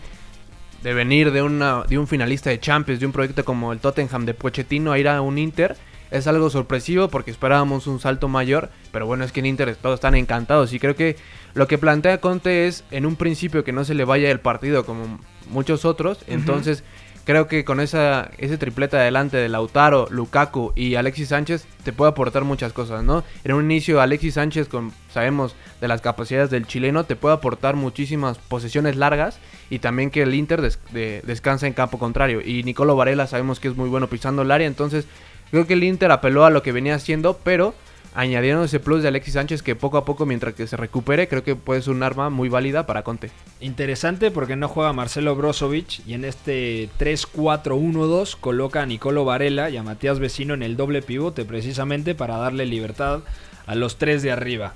[0.83, 4.25] de venir de, una, de un finalista de Champions, de un proyecto como el Tottenham
[4.25, 5.77] de Pochettino a ir a un Inter,
[6.11, 9.95] es algo sorpresivo porque esperábamos un salto mayor, pero bueno, es que en Inter todos
[9.95, 11.15] están encantados y creo que
[11.55, 14.85] lo que plantea Conte es en un principio que no se le vaya el partido
[14.85, 15.19] como
[15.49, 16.83] muchos otros, entonces
[17.25, 22.11] creo que con esa ese triplete adelante de Lautaro, Lukaku y Alexis Sánchez te puede
[22.11, 23.23] aportar muchas cosas, ¿no?
[23.43, 27.75] En un inicio Alexis Sánchez con sabemos de las capacidades del chileno te puede aportar
[27.75, 29.37] muchísimas posesiones largas
[29.69, 33.59] y también que el Inter des- de- descansa en campo contrario y Nicolo Varela sabemos
[33.59, 35.05] que es muy bueno pisando el área, entonces
[35.51, 37.73] creo que el Inter apeló a lo que venía haciendo, pero
[38.13, 41.43] añadieron ese plus de Alexis Sánchez que poco a poco mientras que se recupere creo
[41.43, 43.31] que puede ser un arma muy válida para Conte.
[43.59, 49.77] Interesante porque no juega Marcelo Brozovic y en este 3-4-1-2 coloca a Nicolo Varela y
[49.77, 53.21] a Matías Vecino en el doble pivote precisamente para darle libertad
[53.65, 54.73] a los tres de arriba.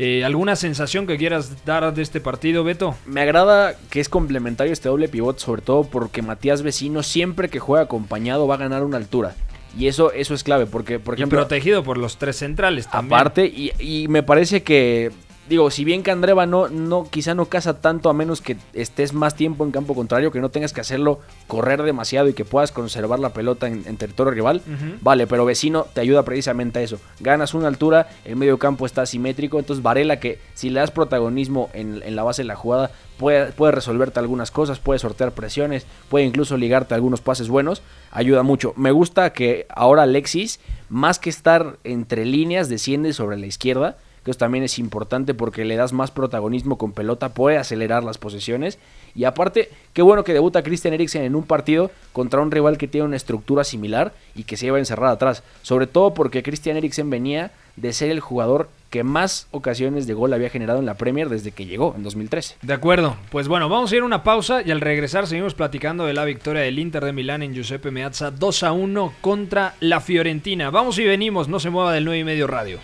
[0.00, 2.94] Eh, ¿Alguna sensación que quieras dar de este partido, Beto?
[3.04, 7.58] Me agrada que es complementario este doble pivot, sobre todo porque Matías Vecino siempre que
[7.58, 9.34] juega acompañado va a ganar una altura.
[9.76, 13.20] Y eso, eso es clave, porque, por Y protegido por los tres centrales también.
[13.20, 15.10] aparte, y, y me parece que,
[15.48, 19.34] digo, si bien Candreva no, no, quizá no casa tanto a menos que estés más
[19.34, 23.18] tiempo en campo contrario, que no tengas que hacerlo correr demasiado y que puedas conservar
[23.18, 24.62] la pelota en, en territorio rival,
[25.00, 26.98] vale, pero vecino te ayuda precisamente a eso.
[27.20, 31.70] Ganas una altura, el medio campo está asimétrico, entonces Varela que si le das protagonismo
[31.72, 35.86] en, en la base de la jugada, puede, puede resolverte algunas cosas, puede sortear presiones,
[36.08, 38.74] puede incluso ligarte algunos pases buenos, ayuda mucho.
[38.76, 43.96] Me gusta que ahora Alexis, más que estar entre líneas, desciende sobre la izquierda,
[44.36, 48.78] también es importante porque le das más protagonismo con pelota, puede acelerar las posesiones.
[49.14, 52.88] Y aparte, qué bueno que debuta Christian Eriksen en un partido contra un rival que
[52.88, 55.42] tiene una estructura similar y que se lleva encerrada atrás.
[55.62, 60.32] Sobre todo porque Christian Eriksen venía de ser el jugador que más ocasiones de gol
[60.32, 62.56] había generado en la Premier desde que llegó en 2013.
[62.62, 66.06] De acuerdo, pues bueno, vamos a ir a una pausa y al regresar seguimos platicando
[66.06, 70.00] de la victoria del Inter de Milán en Giuseppe Meazza 2 a 1 contra la
[70.00, 70.70] Fiorentina.
[70.70, 72.78] Vamos y venimos, no se mueva del 9 y medio radio.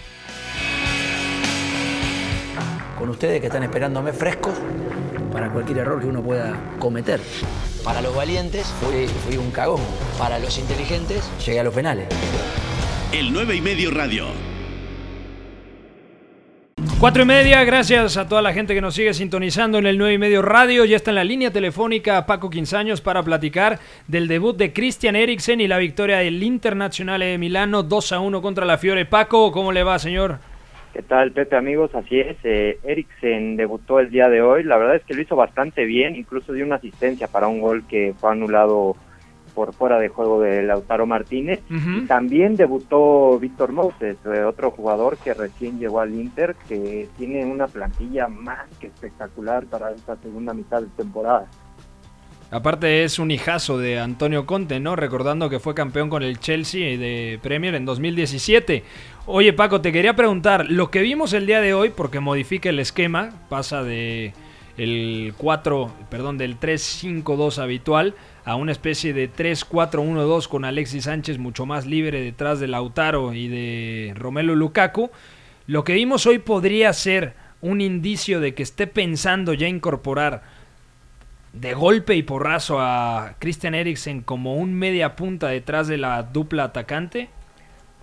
[3.05, 4.55] Con ustedes que están esperándome frescos
[5.31, 7.21] para cualquier error que uno pueda cometer.
[7.85, 9.83] Para los valientes fui, fui un cagón.
[10.19, 12.09] Para los inteligentes llegué a los penales.
[13.12, 14.29] El 9 y medio radio.
[16.99, 20.14] Cuatro y media, gracias a toda la gente que nos sigue sintonizando en el 9
[20.14, 20.87] y medio radio.
[20.87, 25.61] Ya está en la línea telefónica Paco Quinzaños para platicar del debut de Christian Eriksen
[25.61, 29.05] y la victoria del Internacional de Milano 2 a 1 contra la Fiore.
[29.05, 30.54] Paco, ¿cómo le va, señor?
[30.95, 31.93] ¿Qué tal, Pepe, amigos?
[31.97, 34.63] Así es, eh, Eriksen debutó el día de hoy.
[34.63, 37.85] La verdad es que lo hizo bastante bien, incluso dio una asistencia para un gol
[37.89, 38.95] que fue anulado
[39.57, 41.59] por fuera de juego de Lautaro Martínez.
[41.69, 42.07] Ujú.
[42.07, 47.67] También debutó Víctor Moses, eh, otro jugador que recién llegó al Inter, que tiene una
[47.67, 51.49] plantilla más que espectacular para esta segunda mitad de temporada.
[52.55, 54.95] Aparte es un hijazo de Antonio Conte, ¿no?
[54.95, 58.85] Recordando que fue campeón con el Chelsea de Premier en 2017.
[59.27, 62.79] Oye Paco, te quería preguntar, lo que vimos el día de hoy, porque modifica el
[62.79, 64.35] esquema, pasa de
[64.77, 71.65] el 4, perdón, del 3-5-2 habitual a una especie de 3-4-1-2 con Alexis Sánchez mucho
[71.65, 75.11] más libre detrás de Lautaro y de Romelu Lukaku.
[75.67, 77.33] Lo que vimos hoy podría ser
[77.63, 80.43] un indicio de que esté pensando ya incorporar
[81.55, 86.65] de golpe y porrazo a Christian Eriksen como un media punta detrás de la dupla
[86.65, 87.31] atacante?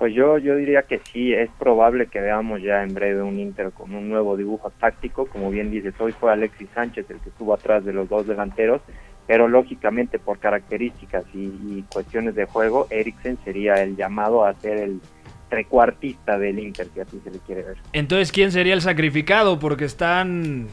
[0.02, 3.70] Pues yo, yo diría que sí, es probable que veamos ya en breve un Inter
[3.70, 5.28] con un nuevo dibujo táctico.
[5.28, 8.82] Como bien dices, hoy fue Alexis Sánchez el que estuvo atrás de los dos delanteros,
[9.28, 14.80] pero lógicamente por características y, y cuestiones de juego, Eriksen sería el llamado a ser
[14.80, 15.02] el
[15.50, 17.78] trecuartista del Inter, que así se le quiere ver.
[17.94, 19.60] Entonces, ¿quién sería el sacrificado?
[19.60, 20.68] Porque están...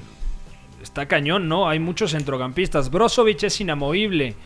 [0.83, 1.69] Está cañón, ¿no?
[1.69, 2.91] Hay muchos centrocampistas.
[2.91, 4.37] Brozovic es inamovible.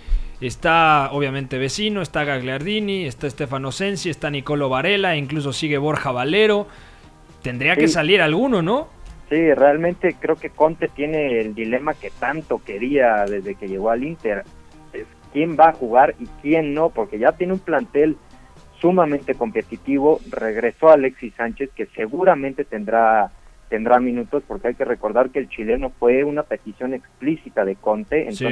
[0.42, 6.66] Está, obviamente, Vecino, está Gagliardini, está Stefano Sensi, está Nicolo Varela, incluso sigue Borja Valero.
[7.42, 8.88] Tendría que salir alguno, ¿no?
[9.30, 14.02] Sí, realmente creo que Conte tiene el dilema que tanto quería desde que llegó al
[14.02, 14.42] Inter.
[14.92, 18.16] Es quién va a jugar y quién no, porque ya tiene un plantel
[18.80, 20.20] sumamente competitivo.
[20.28, 23.30] Regresó Alexis Sánchez, que seguramente tendrá
[23.68, 28.30] tendrá minutos, porque hay que recordar que el chileno fue una petición explícita de Conte,
[28.32, 28.44] Sí.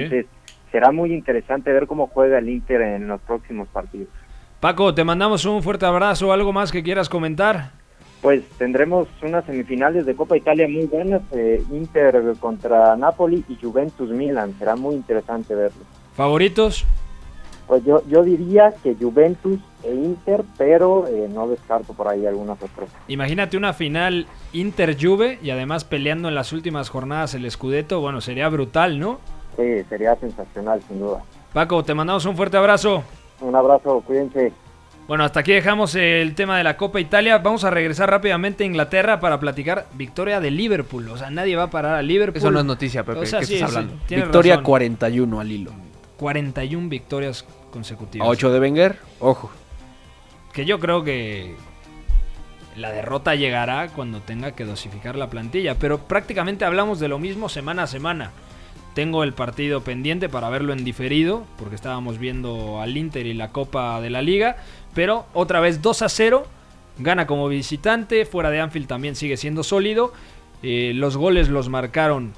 [0.71, 4.09] Será muy interesante ver cómo juega el Inter en los próximos partidos.
[4.61, 6.33] Paco, te mandamos un fuerte abrazo.
[6.33, 7.73] ¿Algo más que quieras comentar?
[8.21, 14.11] Pues tendremos unas semifinales de Copa Italia muy buenas, eh, Inter contra Napoli y Juventus
[14.11, 15.81] Milan, será muy interesante verlo.
[16.15, 16.85] ¿Favoritos?
[17.67, 22.59] Pues yo, yo diría que Juventus e Inter, pero eh, no descarto por ahí algunas
[22.59, 22.95] sorpresas.
[23.09, 28.01] Imagínate una final Inter-Juve y además peleando en las últimas jornadas el Scudetto.
[28.01, 29.21] Bueno, sería brutal, ¿no?
[29.57, 31.23] Sí, sería sensacional sin duda.
[31.53, 33.03] Paco, te mandamos un fuerte abrazo.
[33.41, 34.53] Un abrazo, cuídense.
[35.09, 37.39] Bueno, hasta aquí dejamos el tema de la Copa Italia.
[37.39, 41.09] Vamos a regresar rápidamente a Inglaterra para platicar victoria de Liverpool.
[41.09, 42.39] O sea, nadie va a parar a Liverpool.
[42.39, 43.19] Eso no es noticia, Pepe.
[43.19, 44.01] O sea, ¿Qué sí, estás sí, hablando?
[44.07, 44.65] tienes Victoria razón.
[44.65, 45.73] 41 al hilo.
[46.17, 48.29] 41 victorias consecutivas.
[48.29, 49.51] A 8 de Wenger, ojo.
[50.53, 51.57] Que yo creo que
[52.77, 55.75] la derrota llegará cuando tenga que dosificar la plantilla.
[55.75, 58.31] Pero prácticamente hablamos de lo mismo semana a semana.
[59.01, 63.49] Tengo el partido pendiente para verlo en diferido, porque estábamos viendo al Inter y la
[63.49, 64.59] Copa de la Liga.
[64.95, 66.47] Pero otra vez 2 a 0.
[66.99, 68.27] Gana como visitante.
[68.27, 70.13] Fuera de Anfield también sigue siendo sólido.
[70.63, 72.35] Eh, los goles los marcaron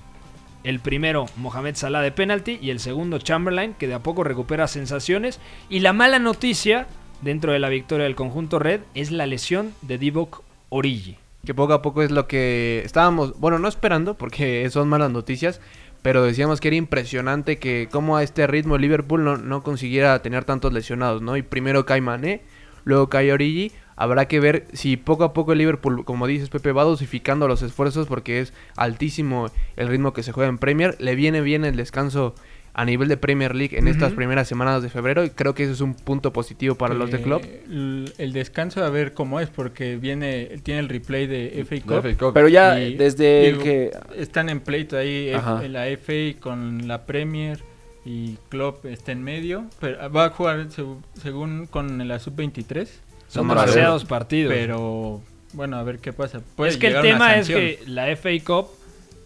[0.62, 4.68] el primero Mohamed Salah de penalti y el segundo Chamberlain, que de a poco recupera
[4.68, 5.40] sensaciones.
[5.68, 6.86] Y la mala noticia
[7.22, 11.16] dentro de la victoria del conjunto red es la lesión de Divock Origi.
[11.44, 15.60] que poco a poco es lo que estábamos, bueno, no esperando, porque son malas noticias,
[16.02, 20.44] pero decíamos que era impresionante que como a este ritmo Liverpool no, no consiguiera tener
[20.44, 21.36] tantos lesionados, ¿no?
[21.36, 22.42] Y primero cae Mané,
[22.84, 26.72] luego cae Origi, habrá que ver si poco a poco el Liverpool, como dices Pepe,
[26.72, 31.14] va dosificando los esfuerzos porque es altísimo el ritmo que se juega en Premier, le
[31.14, 32.34] viene bien el descanso
[32.74, 35.72] a nivel de Premier League en estas primeras semanas de febrero y creo que eso
[35.72, 37.42] es un punto positivo para los de club.
[37.66, 42.02] El, el descanso a ver cómo es porque viene tiene el replay de FA Cup.
[42.02, 42.32] FA Cup.
[42.32, 43.90] Pero ya y, desde digo, que...
[44.16, 47.58] están en pleito ahí F- la FA con la Premier
[48.06, 52.88] y Klopp está en medio, pero va a jugar seg- según con la sub-23.
[53.28, 54.52] Son demasiados partidos.
[54.52, 55.20] Pero
[55.52, 56.40] bueno, a ver qué pasa.
[56.56, 58.68] Puede es que el tema es que la FA Cup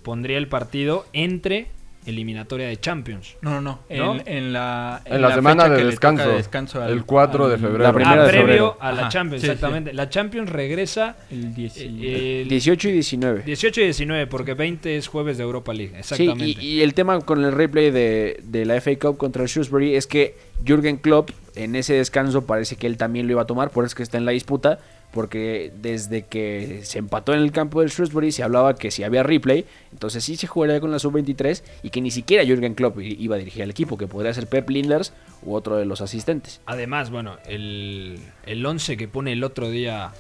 [0.03, 1.69] pondría el partido entre
[2.07, 3.37] eliminatoria de Champions.
[3.43, 3.81] No, no, no.
[3.91, 4.15] ¿No?
[4.17, 7.49] En, en la, En la semana de que le toca descanso, descanso al- el 4
[7.49, 7.83] de febrero.
[7.85, 8.77] La primera Ah, de previo febrero.
[8.81, 9.53] a la Ajá, Champions, sí, sí.
[9.53, 9.93] exactamente.
[9.93, 13.43] La Champions regresa El 10 y- eh, el 18 y 19.
[13.45, 15.93] 18 y 19, porque 20 es jueves de Europa League.
[15.95, 16.61] Sí, Exactamente.
[16.63, 19.95] y, y el tema con el replay de, de la FA Cup contra el Shrewsbury
[19.97, 23.71] es que Jürgen Klopp en ese descanso parece que él también lo iba a tomar,
[23.71, 24.79] por eso es que está en la disputa,
[25.13, 29.23] porque desde que se empató en el campo del Shrewsbury se hablaba que si había
[29.23, 33.37] replay, entonces sí se jugaría con la sub-23 y que ni siquiera Jürgen Klopp iba
[33.37, 36.61] a dirigir al equipo, que podría ser Pep Linders u otro de los asistentes.
[36.67, 40.13] Además, bueno, el, el 11 que pone el otro día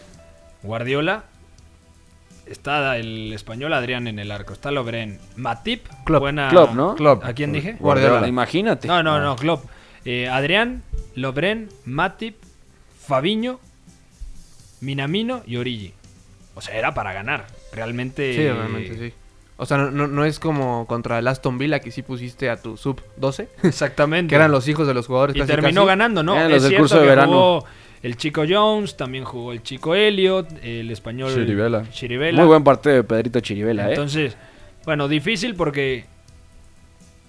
[0.62, 1.24] Guardiola,
[2.46, 6.20] está el español Adrián en el arco, está Lobren, Matip, Klopp.
[6.20, 6.48] buena...
[6.48, 6.94] Klopp, ¿no?
[6.94, 7.24] Klopp.
[7.24, 7.76] ¿A quién dije?
[7.78, 8.26] Guardiola.
[8.26, 8.88] Imagínate.
[8.88, 9.64] No, no, no, Klopp.
[10.04, 10.82] Eh, Adrián,
[11.14, 12.36] Lobren, Matip,
[13.00, 13.58] Fabiño,
[14.80, 15.92] Minamino y Origi.
[16.54, 17.46] O sea, era para ganar.
[17.72, 18.34] Realmente...
[18.34, 19.14] Sí, realmente sí.
[19.58, 23.00] O sea, no, es como contra el Aston Villa que sí pusiste a tu sub
[23.16, 24.28] 12, Exactamente.
[24.28, 25.34] que eran los hijos de los jugadores.
[25.34, 25.88] Y casi, terminó casi.
[25.88, 26.34] ganando, ¿no?
[26.34, 27.32] Eran los Es del cierto curso de que verano.
[27.32, 27.66] jugó
[28.02, 31.88] el chico Jones, también jugó el chico Elliot, el español Chirivella.
[31.90, 32.36] Chirivella.
[32.36, 33.90] Muy buen partido de Pedrito Chirivela, ¿eh?
[33.90, 34.36] Entonces,
[34.84, 36.04] bueno, difícil porque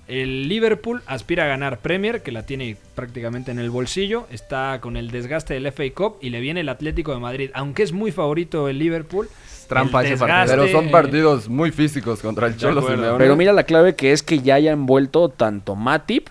[0.08, 4.96] el Liverpool aspira a ganar Premier, que la tiene prácticamente en el bolsillo, está con
[4.98, 8.12] el desgaste del FA Cup y le viene el Atlético de Madrid, aunque es muy
[8.12, 9.28] favorito el Liverpool.
[9.68, 10.38] Trampa el ese partido.
[10.56, 12.82] desgaste- Pero son partidos muy físicos contra el Cholo.
[12.82, 13.18] Simeone.
[13.18, 16.30] Pero mira la clave que es que ya hayan vuelto tanto Matip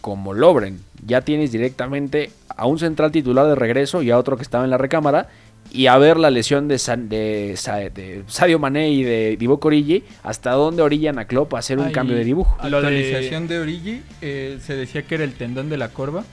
[0.00, 0.80] como Lobren.
[1.06, 4.70] Ya tienes directamente a un central titular de regreso y a otro que estaba en
[4.70, 5.28] la recámara.
[5.72, 9.64] Y a ver la lesión de, San- de, Sa- de Sadio Mané y de Divock
[9.64, 12.56] Origi, hasta dónde orillan a Klopp a hacer un cambio de dibujo.
[12.62, 16.24] De- Actualización de, Origi, eh, se decía que era el tendón de la corva,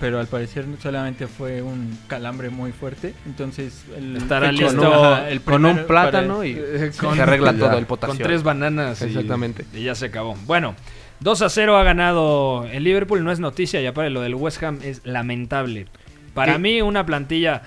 [0.00, 3.14] pero al parecer solamente fue un calambre muy fuerte.
[3.26, 6.54] Entonces, el Estará listo ajá, el con primer- un plátano para- y
[7.00, 7.58] con- se arregla Ya.
[7.58, 8.24] todo el Con potasio.
[8.24, 9.02] tres bananas.
[9.02, 9.64] Exactamente.
[9.74, 10.36] Y, ya se acabó.
[10.46, 10.74] Bueno,
[11.20, 13.22] 2 a 0 ha ganado el Liverpool.
[13.24, 13.80] No es noticia.
[13.82, 15.86] Y aparte lo del West Ham es lamentable.
[16.34, 16.58] Para ¿Qué?
[16.58, 17.62] mí, una plantilla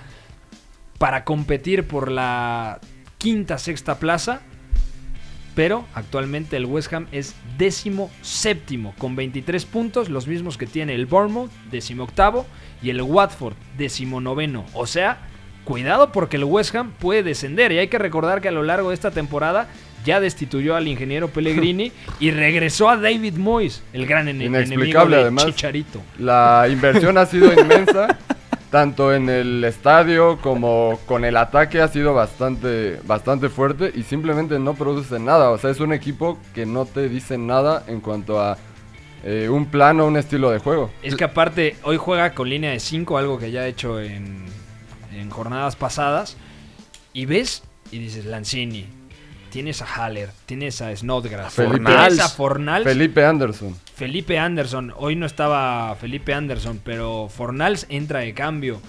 [1.02, 2.78] para competir por la
[3.18, 4.40] quinta, sexta plaza.
[5.56, 10.94] Pero actualmente el West Ham es décimo séptimo con 23 puntos, los mismos que tiene
[10.94, 12.46] el Bournemouth, décimo octavo,
[12.84, 14.64] y el Watford, décimo noveno.
[14.74, 15.18] O sea,
[15.64, 17.72] cuidado porque el West Ham puede descender.
[17.72, 19.66] Y hay que recordar que a lo largo de esta temporada
[20.04, 25.16] ya destituyó al ingeniero Pellegrini y regresó a David Moyes, el gran ene- enemigo Inexplicable,
[25.16, 25.46] de además.
[25.46, 26.00] Chicharito.
[26.20, 28.18] La inversión ha sido inmensa,
[28.72, 34.58] tanto en el estadio como con el ataque ha sido bastante, bastante fuerte y simplemente
[34.58, 35.50] no produce nada.
[35.50, 38.56] O sea, es un equipo que no te dice nada en cuanto a
[39.24, 40.90] eh, un plano, un estilo de juego.
[41.02, 44.46] Es que aparte, hoy juega con línea de 5, algo que ya ha hecho en,
[45.14, 46.38] en jornadas pasadas.
[47.12, 48.86] Y ves y dices, Lanzini,
[49.50, 53.76] tienes a Haller, tienes a Snodgrass, Felipe- tienes a Fornals, Felipe Anderson.
[53.94, 54.92] Felipe Anderson.
[54.96, 58.80] Hoy no estaba Felipe Anderson, pero Fornals entra de cambio.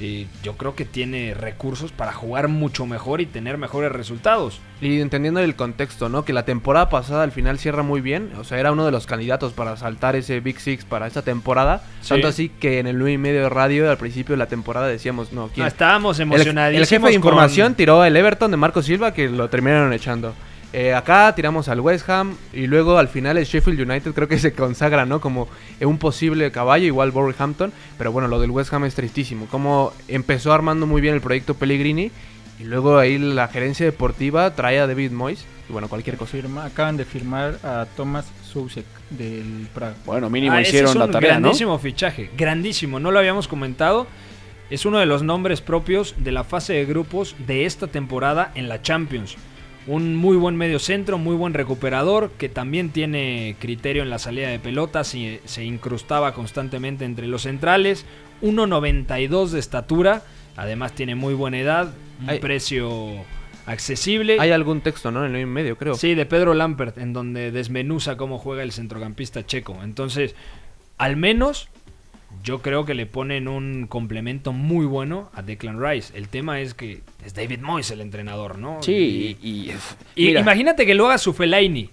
[0.00, 4.60] Y yo creo que tiene recursos para jugar mucho mejor y tener mejores resultados.
[4.80, 6.24] Y entendiendo el contexto, ¿no?
[6.24, 8.30] Que la temporada pasada al final cierra muy bien.
[8.38, 11.82] O sea, era uno de los candidatos para saltar ese Big Six para esta temporada.
[12.00, 12.10] Sí.
[12.10, 14.86] Tanto así que en el 9 y medio de radio al principio de la temporada
[14.86, 15.64] decíamos, no, ¿quién?
[15.64, 16.92] No, estábamos El- emocionadísimos.
[16.92, 20.32] El, jefe de información con- tiró el Everton de Marco Silva que lo terminaron echando.
[20.74, 24.38] Eh, acá tiramos al West Ham y luego al final el Sheffield United creo que
[24.38, 25.18] se consagra, ¿no?
[25.20, 25.48] Como
[25.80, 27.72] un posible caballo, igual Wolverhampton.
[27.96, 29.46] Pero bueno, lo del West Ham es tristísimo.
[29.46, 32.10] Como empezó armando muy bien el proyecto Pellegrini
[32.60, 36.32] y luego ahí la gerencia deportiva trae a David Moyes y bueno, cualquier cosa.
[36.32, 39.94] Firma- acaban de firmar a Thomas Sousek del Praga.
[40.04, 41.40] Bueno, mínimo Ah, ese hicieron es un la tarea, ¿no?
[41.40, 44.06] grandísimo fichaje, grandísimo, no lo habíamos comentado.
[44.68, 48.68] Es uno de los nombres propios de la fase de grupos de esta temporada en
[48.68, 49.36] la Champions.
[49.86, 54.48] Un muy buen medio centro, muy buen recuperador, que también tiene criterio en la salida
[54.48, 58.04] de pelotas y se incrustaba constantemente entre los centrales.
[58.42, 60.22] 1.92 de estatura,
[60.56, 63.24] además tiene muy buena edad, un Hay- precio
[63.66, 64.36] accesible.
[64.40, 65.24] Hay algún texto, ¿no?
[65.24, 65.94] En el medio, creo.
[65.94, 69.78] Sí, de Pedro Lampert, en donde desmenuza cómo juega el centrocampista checo.
[69.82, 70.34] Entonces,
[70.96, 71.68] al menos
[72.44, 76.16] yo creo que le ponen un complemento muy bueno a Declan Rice.
[76.16, 78.82] El tema es que es David Moyes el entrenador, ¿no?
[78.82, 79.72] Sí, y, y-
[80.14, 81.90] Y mira, imagínate que lo haga su Fellaini.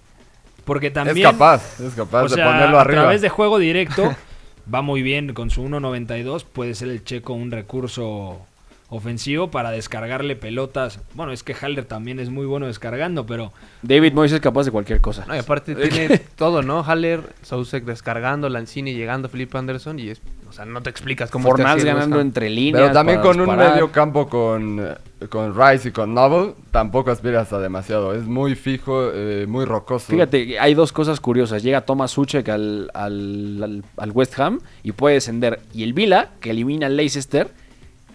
[0.65, 1.17] Porque también.
[1.27, 3.01] Es capaz, es capaz o de sea, ponerlo a arriba.
[3.03, 4.15] través de juego directo,
[4.73, 6.43] va muy bien con su 1.92.
[6.43, 8.45] Puede ser el checo un recurso
[8.89, 10.99] ofensivo para descargarle pelotas.
[11.15, 14.71] Bueno, es que Haller también es muy bueno descargando, pero David Moyes es capaz de
[14.71, 15.25] cualquier cosa.
[15.27, 16.83] No, y aparte tiene todo, ¿no?
[16.83, 21.49] Haller, Sousek descargando, Lanzini llegando, Felipe Anderson y es, o sea, no te explicas cómo
[21.49, 22.83] está Fornals ganando entre líneas.
[22.83, 24.95] Pero también con un medio campo con,
[25.29, 28.13] con Rice y con Noble, tampoco aspiras a demasiado.
[28.13, 30.11] Es muy fijo, eh, muy rocoso.
[30.11, 31.63] Fíjate, hay dos cosas curiosas.
[31.63, 35.59] Llega Thomas Suchek al, al, al- al West Ham y puede descender.
[35.73, 37.49] Y el Vila, que elimina al Leicester,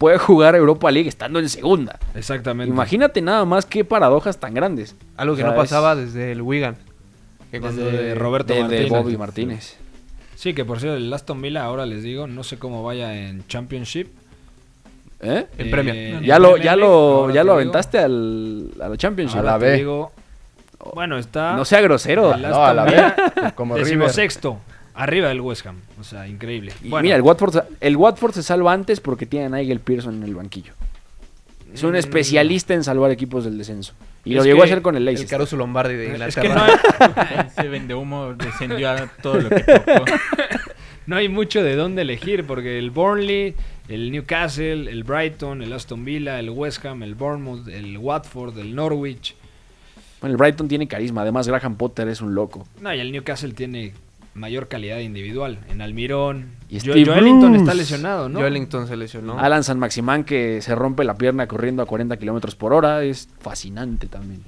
[0.01, 1.99] puede jugar Europa League estando en segunda.
[2.15, 2.73] exactamente.
[2.73, 4.95] Imagínate nada más qué paradojas tan grandes.
[5.15, 6.75] Algo que O sea, no es pasaba desde el Wigan.
[7.51, 8.89] Que Desde cuando- Roberto de, de Martínez.
[8.89, 9.77] Bobby Martínez.
[10.35, 13.45] Sí, que por cierto, el Aston Villa ahora les digo, no sé cómo vaya en
[13.47, 14.07] Championship.
[15.21, 15.45] ¿Eh?
[15.57, 16.23] En Eh, Premier.
[16.23, 17.53] Ya lo, ya lo, ya lo digo.
[17.53, 19.37] aventaste al, a la Championship.
[19.39, 19.73] A la B.
[19.77, 20.11] digo,
[20.95, 22.35] bueno, está No sea grosero.
[22.35, 23.85] No, a la B, como River.
[23.87, 24.57] decimosexto,
[25.03, 25.77] arriba del West Ham.
[25.99, 26.71] O sea, increíble.
[26.83, 30.15] Y Bueno, mira, el Watford, el Watford se salva antes porque tiene a Nigel Pearson
[30.15, 30.73] en el banquillo.
[31.73, 31.95] Es un Mm.
[31.95, 33.93] especialista en salvar equipos del descenso.
[34.25, 35.29] Y Es lo llegó a hacer con el El Leicester.
[35.37, 36.41] Caruso Lombardi de es Inglaterra.
[36.41, 40.05] que no hay, Ese vende humo descendió a todo lo que tocó.
[41.07, 43.55] no hay mucho de dónde elegir porque el Burnley,
[43.87, 48.75] el Newcastle, el Brighton, el Aston Villa, el West Ham, el Bournemouth, el Watford, el
[48.75, 49.35] Norwich.
[50.19, 51.21] Bueno, el Brighton tiene carisma.
[51.23, 52.67] Además, Graham Potter es un loco.
[52.79, 53.93] No, y el Newcastle tiene
[54.33, 55.59] mayor calidad individual.
[55.69, 56.51] En Almirón.
[56.69, 57.63] Y Jo- Steve Joelinton Bruce.
[57.63, 58.39] está lesionado, ¿no?
[58.39, 59.37] Joelinton se lesionó.
[59.39, 63.03] Alan San Maximán que se rompe la pierna corriendo a 40 kilómetros por hora.
[63.03, 64.41] Es fascinante también.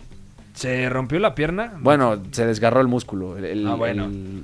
[0.53, 1.73] Se rompió la pierna.
[1.79, 3.37] Bueno, se desgarró el músculo.
[3.37, 4.05] El, el- Ah, bueno.
[4.05, 4.43] el-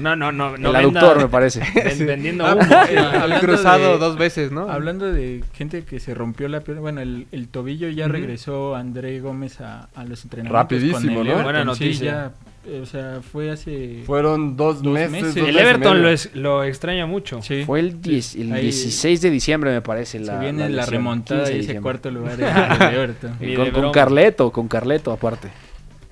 [0.00, 0.50] No, no, no.
[0.56, 1.60] no el venda- aductor, me parece.
[1.74, 2.62] ven- vendiendo Ah, humo.
[2.88, 4.70] eh, cruzado de- dos veces, ¿no?
[4.70, 9.18] Hablando de gente que se rompió la pierna, bueno, el, el tobillo ya regresó André
[9.20, 10.52] Gómez a, a los entrenamientos.
[10.62, 11.42] Rapidísimo, con el ¿no?
[11.42, 12.12] Buena Sí, noticia.
[12.12, 12.47] ya, eh,
[12.82, 14.02] o sea, fue hace...
[14.06, 15.10] Fueron dos, Dos meses.
[15.10, 15.34] meses.
[15.34, 17.40] dos El Everton lo, es- lo extraña mucho.
[17.42, 20.18] Sí, Fue el, 10 el Ahí 16 de diciembre, me parece.
[20.18, 22.36] se La, viene la, remontada 15 y de ese cuarto lugar
[22.78, 23.36] del Everton.
[23.40, 23.92] Y con.
[23.92, 25.48] Carleto, con Carleto aparte.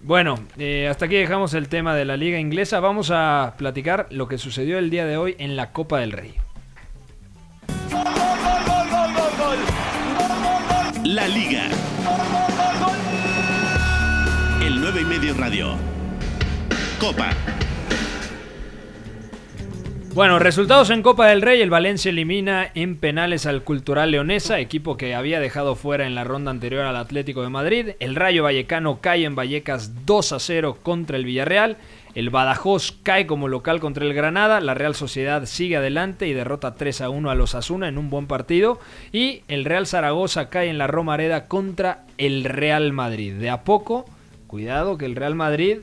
[0.03, 2.79] Bueno, eh, hasta aquí dejamos el tema de la liga inglesa.
[2.81, 6.35] Vamos a platicar lo que sucedió el día de hoy en la Copa del Rey.
[11.05, 11.69] La Liga.
[14.63, 15.75] El 9 y medio radio.
[16.99, 17.31] Copa.
[20.15, 21.61] Bueno, resultados en Copa del Rey.
[21.61, 26.25] El Valencia elimina en penales al Cultural Leonesa, equipo que había dejado fuera en la
[26.25, 27.91] ronda anterior al Atlético de Madrid.
[28.01, 31.77] El Rayo Vallecano cae en Vallecas 2 a 0 contra el Villarreal.
[32.15, 34.61] El Badajoz cae como local contra el Granada.
[34.63, 38.09] La Real Sociedad sigue adelante y derrota 3 a 1 a los Asuna en un
[38.09, 38.81] buen partido.
[39.13, 43.35] Y el Real Zaragoza cae en la Romareda contra el Real Madrid.
[43.35, 44.07] De a poco,
[44.47, 45.81] cuidado que el Real Madrid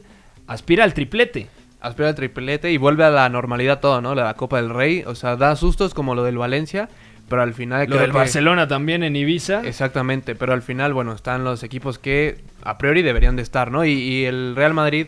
[0.48, 1.48] aspira al triplete.
[1.82, 4.16] Aspira al triplete y vuelve a la normalidad todo, ¿no?
[4.16, 5.04] La Copa del Rey.
[5.06, 6.88] O sea, da sustos como lo del Valencia,
[7.28, 7.89] pero al final...
[7.89, 9.62] Lo del que- Barcelona también en Ibiza.
[9.68, 13.84] Exactamente, pero al final, bueno, están los equipos que a priori deberían de estar, ¿no?
[13.84, 15.08] Y, y el Real Madrid,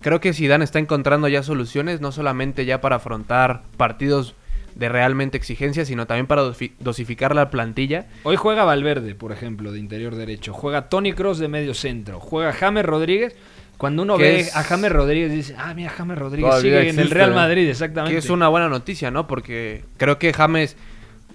[0.00, 4.34] creo que Zidane está encontrando ya soluciones, no solamente ya para afrontar partidos
[4.74, 8.06] de realmente exigencia, sino también para dosi- dosificar la plantilla.
[8.24, 10.52] Hoy juega Valverde, por ejemplo, de interior derecho.
[10.52, 12.18] Juega Tony Cross de medio centro.
[12.20, 13.36] Juega James Rodríguez.
[13.78, 16.98] Cuando uno ve es- a James Rodríguez dice, ah, mira, James Rodríguez Todavía sigue en
[16.98, 17.10] el.
[17.10, 18.12] Real Madrid, exactamente.
[18.12, 19.26] Que es una buena noticia, ¿no?
[19.26, 20.76] Porque creo que James,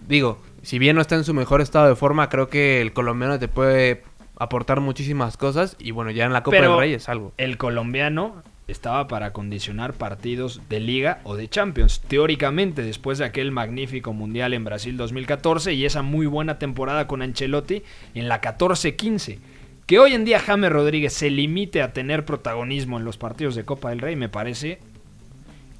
[0.07, 3.39] digo, si bien no está en su mejor estado de forma, creo que el colombiano
[3.39, 4.03] te puede
[4.37, 7.33] aportar muchísimas cosas y bueno, ya en la Copa Pero del Rey es algo.
[7.37, 12.01] El colombiano estaba para condicionar partidos de Liga o de Champions.
[12.07, 17.21] Teóricamente, después de aquel magnífico Mundial en Brasil 2014 y esa muy buena temporada con
[17.21, 17.83] Ancelotti
[18.15, 19.39] en la 14-15.
[19.85, 23.65] Que hoy en día James Rodríguez se limite a tener protagonismo en los partidos de
[23.65, 24.79] Copa del Rey me parece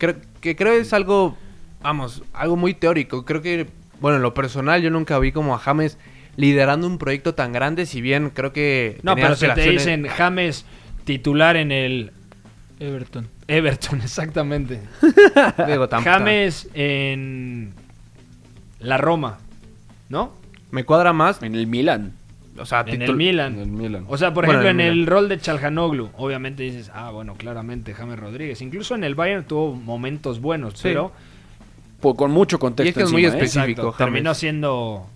[0.04, 1.38] creo que creo es algo,
[1.82, 3.26] vamos, algo muy teórico.
[3.26, 3.68] Creo que,
[4.01, 5.97] bueno, en lo personal yo nunca vi como a James
[6.36, 8.99] liderando un proyecto tan grande, si bien creo que...
[9.04, 10.66] No, tenía pero si te dicen James
[11.06, 12.12] titular en el
[12.80, 13.30] Everton.
[13.47, 14.82] Everton, exactamente.
[15.68, 17.74] Digo, James en
[18.80, 19.39] la Roma,
[20.10, 20.34] ¿no?
[20.72, 22.14] Me cuadra más, En el Milan.
[22.60, 23.54] O sea, En el Milan.
[23.54, 24.06] En el Milan.
[24.08, 27.10] O sea, por Bueno, ejemplo, en en el el rol de Chalhanoglu, obviamente dices, ah,
[27.12, 28.62] bueno, claramente James Rodríguez.
[28.62, 30.82] Incluso en el Bayern tuvo momentos buenos, Sí.
[30.84, 31.12] pero
[32.01, 32.88] con mucho contexto.
[32.88, 33.30] Y es que es muy ¿eh?
[33.30, 33.84] específico.
[33.93, 33.97] James.
[33.97, 35.08] terminó siendo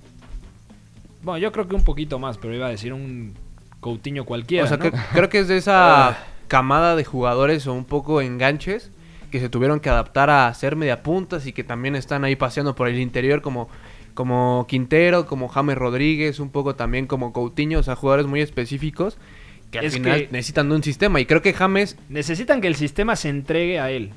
[1.23, 3.33] Bueno, yo creo que un poquito más, pero iba a decir un
[3.81, 4.63] Coutinho cualquiera.
[4.65, 4.83] O sea, ¿no?
[4.83, 6.17] que- creo que es de esa
[6.47, 8.91] camada de jugadores o un poco enganches
[9.31, 12.87] que se tuvieron que adaptar a ser mediapuntas y que también están ahí paseando por
[12.87, 13.67] el interior como,
[14.17, 19.19] como Quintero, como James Rodríguez, un poco también como Coutinho, o sea, jugadores muy específicos
[19.69, 21.97] que al Es final que- necesitan de un sistema y creo que James...
[22.09, 24.09] Necesitan que el sistema se entregue a él.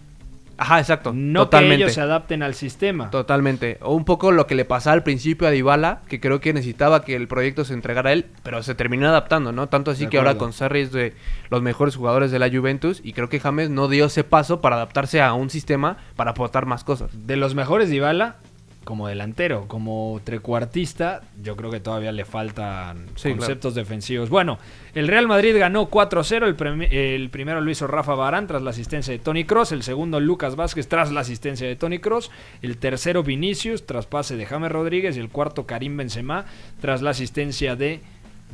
[0.57, 1.13] Ajá, exacto.
[1.15, 1.77] No totalmente.
[1.77, 3.11] que ellos se adapten al sistema.
[3.11, 3.79] Totalmente.
[3.83, 7.03] O un poco lo que le pasaba al principio a Dybala, que creo que necesitaba
[7.05, 9.69] que el proyecto se entregara a él, pero se terminó adaptando, ¿no?
[9.69, 11.15] Tanto así De que ahora con Sarri es de
[11.51, 14.77] los mejores jugadores de la Juventus y creo que James no dio ese paso para
[14.77, 17.11] adaptarse a un sistema para aportar más cosas.
[17.27, 18.37] De los mejores Dybala,
[18.85, 24.31] como delantero, como trecuartista, yo creo que todavía le faltan Sí, conceptos defensivos.
[24.31, 24.59] Bueno,
[24.95, 26.47] el Real Madrid ganó 4-0.
[26.47, 29.73] El, premi- el primero lo hizo Rafa Barán tras la asistencia de Tony Cross.
[29.73, 32.31] El segundo Lucas Vázquez tras la asistencia de Tony Cross.
[32.63, 35.17] El tercero Vinicius tras pase de James Rodríguez.
[35.17, 36.47] Y el cuarto Karim Benzema
[36.81, 38.01] tras la asistencia de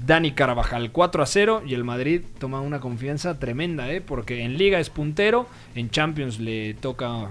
[0.05, 4.03] Dani Carvajal 4 a 0 y el Madrid toma una confianza tremenda, ¿eh?
[4.03, 7.29] porque en Liga es puntero, en Champions le toca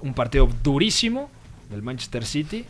[0.00, 1.30] un partido durísimo
[1.70, 2.64] del Manchester City,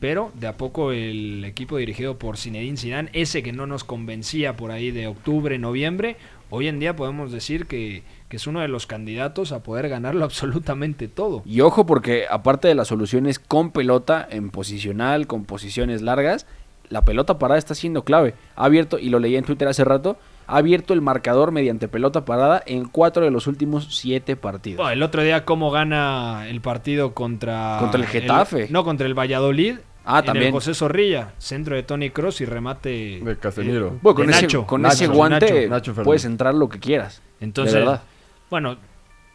[0.00, 4.56] pero de a poco el equipo dirigido por Zinedine Zidane, ese que no nos convencía
[4.56, 6.16] por ahí de octubre, noviembre,
[6.48, 10.24] hoy en día podemos decir que, que es uno de los candidatos a poder ganarlo
[10.26, 11.42] absolutamente todo.
[11.44, 16.46] Y ojo porque aparte de las soluciones con pelota, en posicional, con posiciones largas,
[16.88, 18.34] la pelota parada está siendo clave.
[18.56, 20.18] Ha abierto, y lo leí en Twitter hace rato,
[20.50, 24.78] ha abierto el marcador mediante pelota parada en cuatro de los últimos siete partidos.
[24.78, 27.76] Bueno, el otro día cómo gana el partido contra...
[27.78, 28.66] Contra el Getafe.
[28.70, 29.76] no, contra el Valladolid.
[30.04, 30.46] Ah, en también.
[30.46, 33.98] El José Zorrilla, centro de Tony Cross y remate De Casemiro.
[34.02, 34.66] Bueno, con, de ese, Nacho.
[34.66, 35.94] con Nacho, ese guante Nacho.
[35.94, 37.22] Puedes entrar lo que quieras.
[37.40, 38.02] Entonces, de verdad.
[38.50, 38.76] bueno,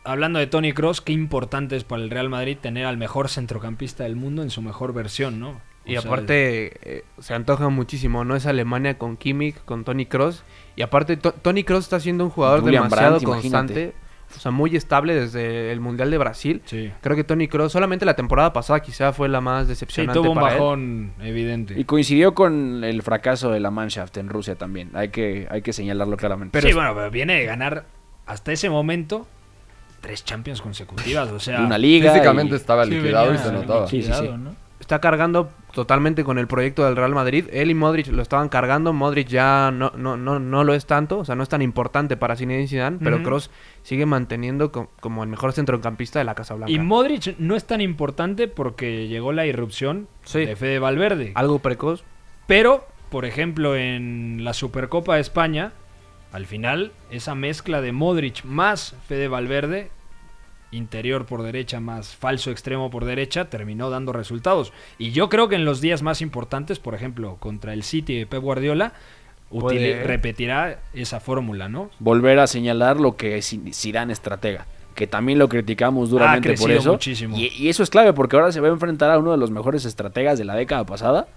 [0.03, 4.03] hablando de Tony Cross, qué importante es para el Real Madrid tener al mejor centrocampista
[4.03, 5.61] del mundo en su mejor versión, ¿no?
[5.85, 8.35] O Y sea, aparte eh, se antoja muchísimo, ¿no?
[8.35, 10.43] Es Alemania con Kimmich, con Tony Cross.
[10.75, 13.73] Y aparte To- Tony Cross está siendo un jugador Julian demasiado Brandt, constante.
[13.73, 14.05] imagínate.
[14.35, 16.61] O sea, muy estable desde el Mundial de Brasil.
[16.65, 16.91] Sí.
[17.01, 20.31] Creo que Tony Cross, solamente la temporada pasada quizá fue la más Sí, decepcionante tuvo
[20.31, 20.59] un para él.
[20.59, 21.79] bajón evidente.
[21.79, 24.89] Y coincidió con el fracaso de la Mannschaft en Rusia también.
[24.95, 26.59] Hay que, hay que señalarlo claramente.
[26.59, 27.85] sí, bueno, pero viene de ganar
[28.25, 29.27] hasta ese momento
[30.01, 31.61] tres Champions consecutivas, o sea...
[31.61, 32.11] Una liga.
[32.11, 33.87] Físicamente y- estaba Sí, liquidado y se notaba.
[33.87, 34.11] Sí, sí, sí.
[34.21, 34.55] liquidado, ¿no?
[34.85, 37.47] Está cargando totalmente con el proyecto del Real Madrid.
[37.51, 38.93] Él y Modric lo estaban cargando.
[38.93, 41.17] Modric ya no, no, no, no lo es tanto.
[41.17, 42.99] O sea, no es tan importante para Zinedine Zidane.
[43.01, 43.23] Pero.
[43.23, 43.49] Kroos
[43.81, 46.71] sigue manteniendo co- como el mejor centrocampista de la Casa Blanca.
[46.71, 50.45] Y Modric no es tan importante porque llegó la irrupción Sí.
[50.45, 51.31] de Fede Valverde.
[51.33, 52.03] Algo precoz.
[52.45, 55.71] Pero, por ejemplo, en la Supercopa de España,
[56.31, 59.89] al final, esa mezcla de Modric más Fede Valverde,
[60.75, 64.73] interior por derecha más falso extremo por derecha, terminó dando resultados.
[64.97, 68.25] Y yo creo que en los días más importantes, por ejemplo, contra el City de
[68.27, 68.93] Pep Guardiola,
[69.49, 71.89] Puede- utili- repetirá esa fórmula, ¿no?
[71.99, 74.65] Volver a señalar lo que es Zidane estratega.
[74.95, 76.93] Que también lo criticamos duramente por eso.
[76.93, 77.37] muchísimo.
[77.37, 79.51] Y, y eso es clave porque ahora se va a enfrentar a uno de los
[79.51, 81.27] mejores estrategas de la década pasada.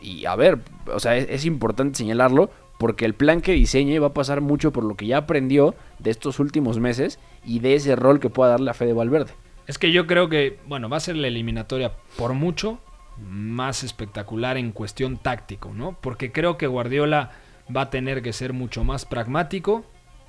[0.00, 2.50] Y a ver, o sea, es, es importante señalarlo
[2.82, 6.10] porque el plan que diseñe va a pasar mucho por lo que ya aprendió de
[6.10, 9.30] estos últimos meses y de ese rol que pueda darle a Fede Valverde.
[9.68, 12.80] Es que yo creo que, bueno, va a ser la eliminatoria por mucho
[13.20, 15.96] más espectacular en cuestión táctico, ¿no?
[16.00, 17.30] Porque creo que Guardiola
[17.74, 19.84] va a tener que ser mucho más pragmático,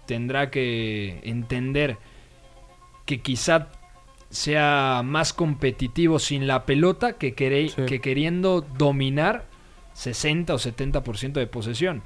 [0.06, 1.98] tendrá que entender
[3.06, 3.70] que quizá
[4.30, 7.86] sea más competitivo sin la pelota que, quere- Sí.
[7.88, 9.46] que queriendo dominar
[9.94, 12.04] 60 o 70% de posesión.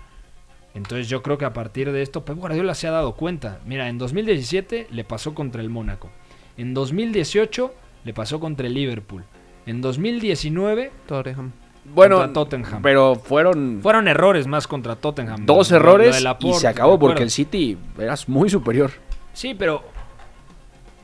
[0.78, 3.59] Entonces yo creo que a partir de esto Pep Guardiola se ha dado cuenta.
[3.65, 6.09] Mira, en 2017 le pasó contra el Mónaco.
[6.55, 7.73] En 2018
[8.03, 9.23] le pasó contra el Liverpool.
[9.65, 11.51] En 2019 Tottenham.
[11.93, 12.82] Bueno, Contra Tottenham.
[12.82, 15.45] pero fueron fueron errores más contra Tottenham.
[15.45, 18.91] dos errores y se acabó porque el City era muy superior.
[19.34, 19.84] Sí, pero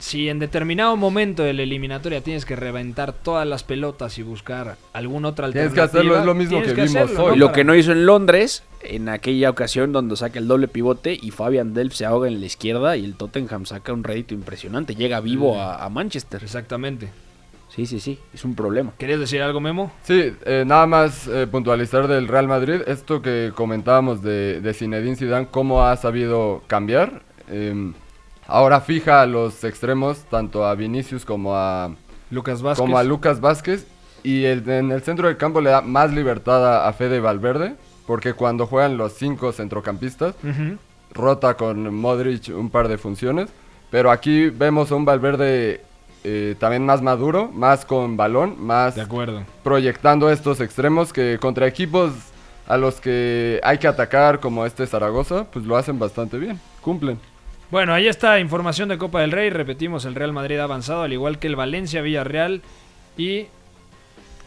[0.04, 4.76] si en determinado momento de la eliminatoria tienes que reventar todas las pelotas y buscar
[4.92, 5.92] alguna otra Tienes alternativa...
[5.92, 7.36] que hacerlo, es lo mismo tienes que vimos hacerlo, hoy.
[7.38, 11.18] Y lo que no hizo en Londres, en aquella ocasión donde saca el doble pivote
[11.20, 14.94] y Fabian Delph se ahoga en la izquierda y el Tottenham saca un rédito impresionante.
[14.94, 16.44] Llega vivo a, a Manchester.
[16.44, 17.10] Exactamente.
[17.70, 18.20] Sí, sí, sí.
[18.34, 18.92] Es un problema.
[18.98, 19.94] ¿Querías decir algo, Memo?
[20.04, 25.16] Sí, eh, nada más eh, puntualizar del Real Madrid, esto que comentábamos de, de Zinedine
[25.16, 27.22] Zidane, cómo ha sabido cambiar.
[27.50, 27.94] Eh,
[28.48, 31.92] ahora fija a los extremos, tanto a Vinicius como a,
[32.32, 32.82] Lucas Vázquez.
[32.84, 33.86] como a Lucas Vázquez.
[34.24, 37.76] Y el- en el centro del campo le da más libertad a, Fede Valverde,
[38.08, 40.36] porque cuando juegan los cinco centrocampistas,
[41.14, 43.50] rota con Modric un par de funciones.
[43.92, 45.82] Pero aquí vemos a un Valverde
[46.24, 49.44] eh, también más maduro, más con balón, más De acuerdo.
[49.64, 52.12] proyectando estos extremos que contra equipos
[52.66, 57.20] a los que hay que atacar como este Zaragoza, pues lo hacen bastante bien, cumplen.
[57.74, 59.50] Bueno, ahí está información de Copa del Rey.
[59.50, 62.62] Repetimos, el Real Madrid ha avanzado, al igual que el Valencia, Villarreal
[63.18, 63.48] y...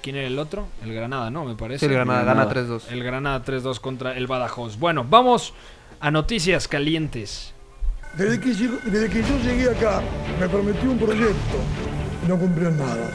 [0.00, 0.68] ¿Quién era el otro?
[0.84, 1.44] El Granada, ¿no?
[1.44, 1.80] Me parece.
[1.80, 2.82] Sí, el Granada gana 3-2.
[2.92, 4.78] El Granada 3-2 contra el Badajoz.
[4.78, 5.54] Bueno, vamos
[5.98, 7.52] a noticias calientes.
[8.16, 10.02] Desde que, llego- desde que yo llegué acá,
[10.38, 11.56] me prometió un proyecto
[12.24, 13.10] y no cumplió nada.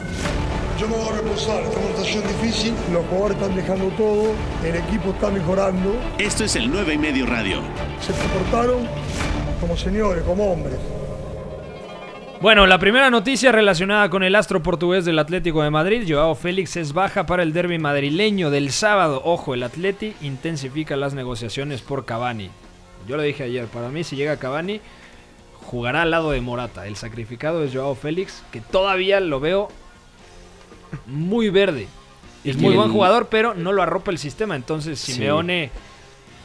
[0.78, 4.34] Yo me voy a reposar, esta es una situación difícil, los jugadores están dejando todo,
[4.62, 7.62] el equipo está mejorando, Esto es el 9 y medio radio.
[8.02, 8.86] se comportaron
[9.62, 10.76] como señores, como hombres.
[12.40, 16.76] Bueno, la primera noticia relacionada con el astro portugués del Atlético de Madrid, Joao Félix
[16.76, 19.22] es baja para el derby madrileño del sábado.
[19.24, 22.50] Ojo, el Atleti intensifica las negociaciones por Cavani.
[23.06, 24.80] Yo lo dije ayer, para mí si llega Cavani,
[25.64, 26.88] jugará al lado de Morata.
[26.88, 29.68] El sacrificado es Joao Félix, que todavía lo veo
[31.06, 31.86] muy verde.
[32.42, 34.56] Es muy buen jugador, pero no lo arropa el sistema.
[34.56, 35.12] Entonces, Sí.
[35.12, 35.70] Simeone,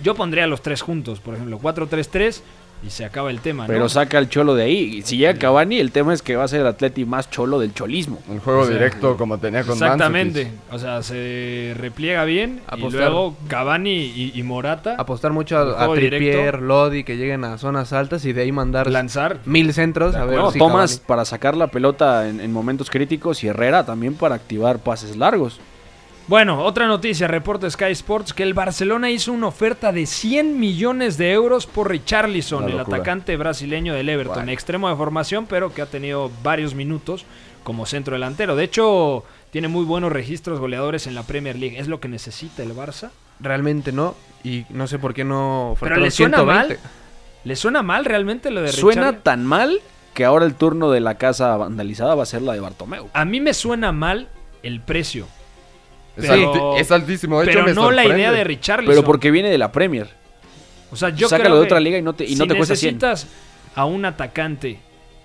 [0.04, 2.44] yo pondría a los tres juntos, por ejemplo, 4-3-3
[2.86, 3.64] y se acaba el tema.
[3.64, 3.68] ¿no?
[3.68, 4.98] Pero saca al cholo de ahí.
[4.98, 7.60] Y Si llega Cavani, el tema es que va a ser el Atleti más cholo
[7.60, 8.20] del cholismo.
[8.32, 10.52] El juego O sea, directo como tenía con Exactamente.
[10.72, 13.02] O sea, se repliega bien y Apostar.
[13.10, 14.96] luego Cavani y, y Morata.
[14.98, 18.90] Apostar mucho a, a Trippier, Lodi, que lleguen a zonas altas y de ahí mandar
[18.90, 19.40] lanzar.
[19.46, 20.16] mil centros.
[20.16, 23.86] A ver No, si Cavani- para sacar la pelota en, en momentos críticos y Herrera
[23.86, 25.60] también para activar pases largos.
[26.28, 31.18] Bueno, otra noticia, reporta Sky Sports que el Barcelona hizo una oferta de 100 millones
[31.18, 35.86] de euros por Richarlison, el atacante brasileño del Everton, extremo de formación, pero que ha
[35.86, 37.26] tenido varios minutos
[37.64, 38.58] como centro delantero.
[38.58, 41.80] De hecho, tiene muy buenos registros goleadores en la Premier League.
[41.80, 43.10] ¿Es lo que necesita el Barça?
[43.40, 44.16] Realmente no.
[44.44, 46.74] Y no sé por qué no Pero le suena 120.
[46.76, 46.80] mal.
[47.46, 49.24] ¿Le suena mal realmente lo de Suena Richarlison?
[49.24, 49.80] tan mal
[50.14, 53.10] que ahora el turno de la casa vandalizada va a ser la de Bartomeu.
[53.14, 54.28] A mí me suena mal
[54.64, 55.28] el precio.
[56.18, 58.92] Es, Pero- alti- es altísimo, de hecho pero me no la idea de Richarlison.
[58.94, 60.10] Pero porque viene de la Premier.
[60.92, 62.48] O sea, yo Sácalo creo de que otra liga y no te- y no si
[62.50, 62.96] te cuesta 100.
[62.96, 63.28] necesitas
[63.76, 64.80] a un atacante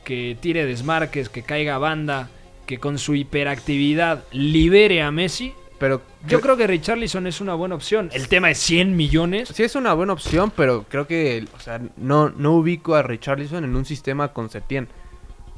[0.04, 2.28] que tire desmarques, que caiga a banda,
[2.66, 7.74] que con su hiperactividad libere a Messi, Pero yo creo que Richarlison es una buena
[7.74, 8.08] opción.
[8.12, 9.48] El tema es 100 millones.
[9.52, 13.64] Sí es una buena opción, pero creo que o sea, no, no ubico a Richarlison
[13.64, 14.86] en un sistema con Setién.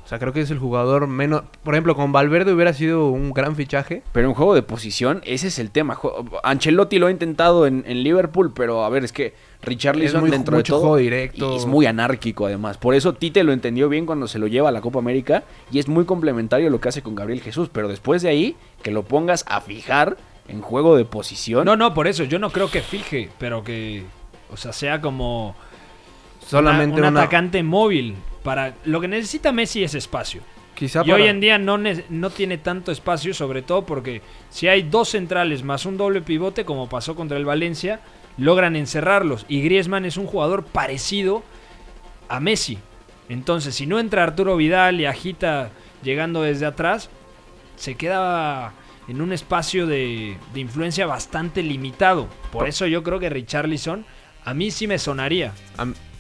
[0.05, 1.45] O sea, creo que es el jugador menos...
[1.63, 4.03] Por ejemplo, con Valverde hubiera sido un gran fichaje.
[4.13, 5.99] Pero en juego de posición, ese es el tema.
[6.43, 9.33] Ancelotti lo ha intentado en, en Liverpool, pero a ver, es que
[9.63, 11.55] Richarlison Es muy- dentro de mucho todo juego directo.
[11.55, 12.77] y es muy anárquico además.
[12.77, 15.79] Por eso Tite lo entendió bien cuando se lo lleva a la Copa América y
[15.79, 17.71] es muy complementario lo que hace con Gabriel Jesús.
[17.73, 21.65] Pero después de ahí, que lo pongas a fijar en juego de posición.
[21.65, 22.25] No, no, por eso.
[22.25, 24.05] Yo no creo que fije, pero que,
[24.53, 25.57] o sea, sea como
[26.47, 28.17] Solamente una- un una- atacante móvil.
[28.45, 30.43] Para lo que necesita Messi es espacio.
[30.77, 34.69] Quizá y para- hoy en día no, no tiene tanto espacio, sobre todo porque si
[34.69, 38.01] hay dos centrales más un doble pivote, como pasó contra el Valencia,
[38.37, 39.47] logran encerrarlos.
[39.49, 41.43] Y Griezmann es un jugador parecido
[42.29, 42.79] a Messi.
[43.29, 45.71] Entonces, si no entra Arturo Vidal y agita
[46.03, 47.09] llegando desde atrás,
[47.77, 48.73] se queda
[49.09, 52.29] en un espacio de, de influencia bastante limitado.
[52.53, 54.05] Por eso yo creo que Richarlison
[54.45, 55.53] a mí sí me sonaría.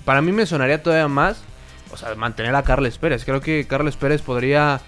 [0.04, 1.42] Para mí me sonaría todavía más,
[1.94, 3.24] o sea, mantener a Carles Pérez.
[3.24, 4.80] Creo que Carles Pérez podría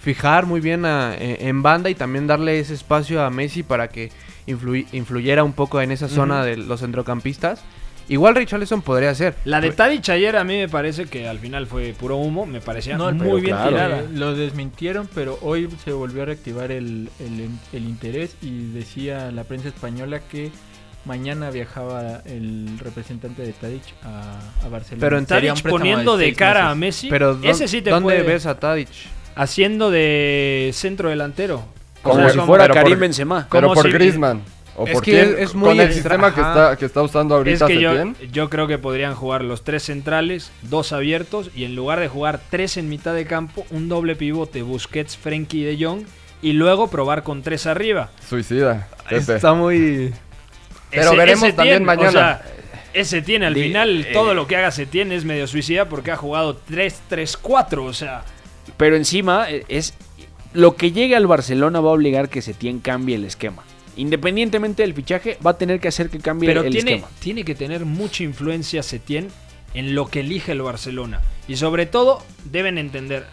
[0.00, 4.10] fijar muy bien a- en, banda y también darle ese espacio a Messi para que
[4.92, 7.62] influyera un poco en esa zona de los centrocampistas.
[8.08, 9.36] Igual Richarlison podría ser.
[9.44, 12.60] La de Tadic ayer a mí me parece que al final fue puro humo, me
[12.60, 14.00] parecía No, muy bien claro, tirada.
[14.00, 19.30] eh, Lo desmintieron, pero hoy se volvió a reactivar el, el- el interés y decía
[19.30, 20.50] la prensa española que
[21.04, 25.00] mañana viajaba el representante de Tadic a, a Barcelona.
[25.00, 26.74] Pero en Tadic poniendo de cara a.
[26.74, 28.88] Messi, Pero ¿dó- ese sí te ¿dónde puede- ves a Tadic?
[29.34, 31.64] haciendo de centro delantero.
[32.02, 33.48] Como O sea, si fuera pero Karim por- Benzema.
[33.50, 34.42] Pero Como por si- Griezmann.
[34.74, 35.36] ¿O Es por que quién?
[35.38, 38.48] es muy Con el extra- sistema que está, que está usando Es ahorita que yo,
[38.48, 42.78] creo que podrían jugar los tres centrales, dos abiertos, y en lugar de jugar tres
[42.78, 46.04] en mitad de campo, un doble pivote, Busquets, Frenkie y De Jong,
[46.40, 48.08] y luego probar con tres arriba.
[48.26, 48.88] Suicida.
[49.10, 49.34] Pepe.
[49.36, 50.14] Está muy...
[50.92, 52.08] Pero Ese- veremos ese también tiene, mañana.
[52.08, 52.42] O sea,
[52.94, 56.10] ese tiene al Di- final, eh, todo lo que haga Setién es medio suicida porque
[56.12, 58.22] ha jugado 3-3-4, o sea...
[58.76, 59.94] Pero encima eh, es
[60.52, 63.62] lo que llegue al Barcelona va a obligar que Setién cambie el esquema.
[63.96, 67.10] Independientemente del fichaje, va a tener que hacer que cambie Pero el tiene, esquema.
[67.20, 69.28] tiene que tener mucha influencia Setién
[69.74, 71.20] en lo que elige el Barcelona.
[71.48, 73.26] Y sobre todo, deben entender,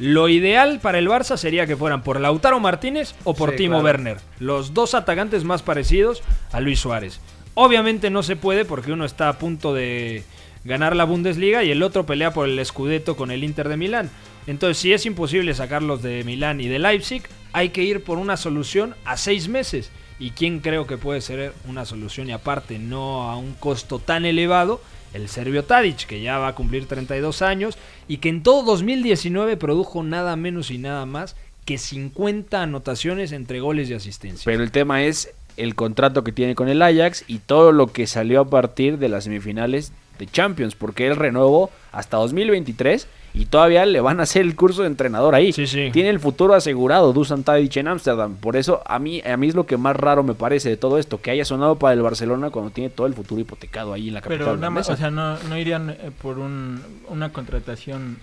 [0.00, 3.80] lo ideal para el Barça sería que fueran por Lautaro Martínez o por Sí, Timo
[3.80, 3.84] claro.
[3.84, 4.18] Werner.
[4.40, 7.20] Los dos atacantes más parecidos a Luis Suárez.
[7.54, 10.24] Obviamente no se puede porque uno está a punto de,
[10.64, 14.10] ganar la Bundesliga y el otro pelea por el Scudetto con el Inter de Milán.
[14.46, 17.22] Entonces, si es imposible sacarlos de Milán y de Leipzig,
[17.52, 19.90] hay que ir por una solución a seis meses.
[20.18, 24.26] ¿Y quién creo que puede ser una solución y aparte no a un costo tan
[24.26, 24.80] elevado?
[25.12, 29.56] El serbio Tadic, que ya va a cumplir 32 años y que en todo 2019
[29.56, 34.44] produjo nada menos y nada más que 50 anotaciones entre goles y asistencias.
[34.44, 38.06] Pero el tema es el contrato que tiene con el Ajax y todo lo que
[38.06, 43.86] salió a partir de las semifinales de Champions, porque él renovó hasta 2023 y todavía
[43.86, 45.52] le van a hacer el curso de entrenador ahí.
[45.52, 48.36] Tiene el futuro asegurado Dusan Tadic en Ámsterdam.
[48.36, 50.98] Por eso a mí, a mí es lo que más raro me parece de todo
[50.98, 54.14] esto, que haya sonado para el Barcelona cuando tiene todo el futuro hipotecado ahí en
[54.14, 54.46] la capital.
[54.46, 58.18] Pero nada más, o sea, no, no irían eh, por un, una contratación,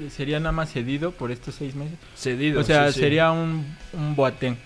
[0.00, 1.98] eh, sería nada más cedido por estos seis meses.
[2.14, 2.60] Cedido.
[2.60, 3.00] O sea, sí, sí.
[3.00, 4.56] sería un, un Boateng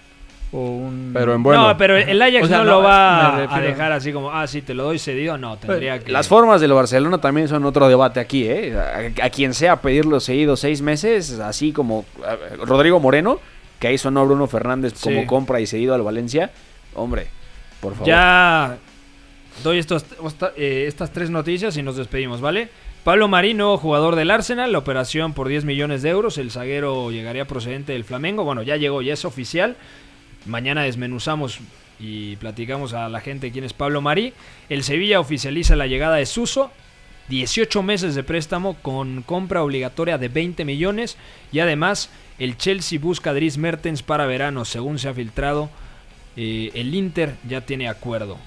[0.52, 1.10] o un...
[1.12, 1.68] Pero en bueno.
[1.68, 4.30] No, pero el Ajax O sea, no, no, lo va me a dejar así como,
[4.30, 5.36] ah, sí, te lo doy cedido.
[5.38, 6.12] No, tendría que.
[6.12, 8.74] Las formas del Barcelona también son otro debate aquí, ¿eh?
[8.76, 13.40] A, a quien sea pedirlo seguido seis meses, así como eh, Rodrigo Moreno,
[13.80, 15.26] que ahí sonó Bruno Fernández como Sí.
[15.26, 16.50] compra y seguido al Valencia.
[16.94, 17.26] Hombre,
[17.80, 18.06] por favor.
[18.08, 18.78] Ya
[19.64, 22.68] doy estos, osta- eh, estas tres noticias y nos despedimos, ¿vale?
[23.04, 26.38] Pablo Marín, nuevo jugador del Arsenal, la operación por 10 millones de euros.
[26.38, 28.42] El zaguero llegaría procedente del Flamengo.
[28.42, 29.76] Bueno, ya llegó, ya es oficial.
[30.46, 31.60] Mañana desmenuzamos
[31.98, 34.32] y platicamos a la gente quién es Pablo Marí.
[34.68, 36.70] El Sevilla oficializa la llegada de Suso.
[37.28, 41.16] 18 meses de préstamo con compra obligatoria de 20 millones.
[41.50, 45.68] Y además, el Chelsea busca a Mertens para verano, según se ha filtrado.
[46.36, 48.38] Eh, el Inter ya tiene acuerdo.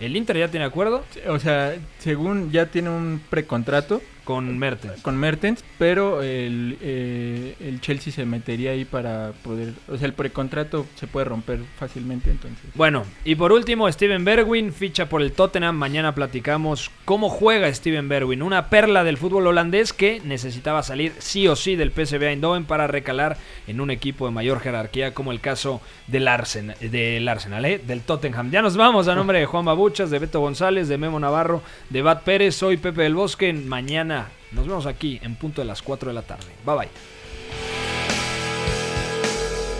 [0.00, 1.04] ¿El Inter ya tiene acuerdo?
[1.28, 5.02] O sea, según ya tiene un precontrato con Mertens.
[5.02, 9.74] Con Mertens, pero el, eh, el Chelsea se metería ahí para poder...
[9.88, 12.64] O sea, el precontrato se puede romper fácilmente, entonces...
[12.74, 15.76] Bueno, y por último, Steven Bergwijn ficha por el Tottenham.
[15.76, 21.46] Mañana platicamos cómo juega Steven Bergwijn, una perla del fútbol holandés que necesitaba salir sí
[21.48, 25.40] o sí del PSV Eindhoven para recalar en un equipo de mayor jerarquía como el
[25.40, 27.78] caso del Arsenal, del, Arsenal ¿eh?
[27.78, 28.50] del Tottenham.
[28.50, 32.02] Ya nos vamos a nombre de Juan Babuchas, de Beto González, de Memo Navarro, de
[32.02, 32.54] Bat Pérez.
[32.54, 33.52] Soy Pepe del Bosque.
[33.52, 34.13] Mañana
[34.52, 36.46] nos vemos aquí en punto de las 4 de la tarde.
[36.64, 36.88] Bye bye.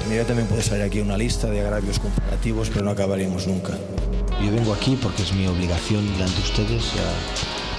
[0.09, 3.73] Mira, también puede salir aquí una lista de agravios comparativos, pero no acabaríamos nunca.
[4.43, 6.95] Yo vengo aquí porque es mi obligación delante de ustedes.
[6.95, 7.64] ya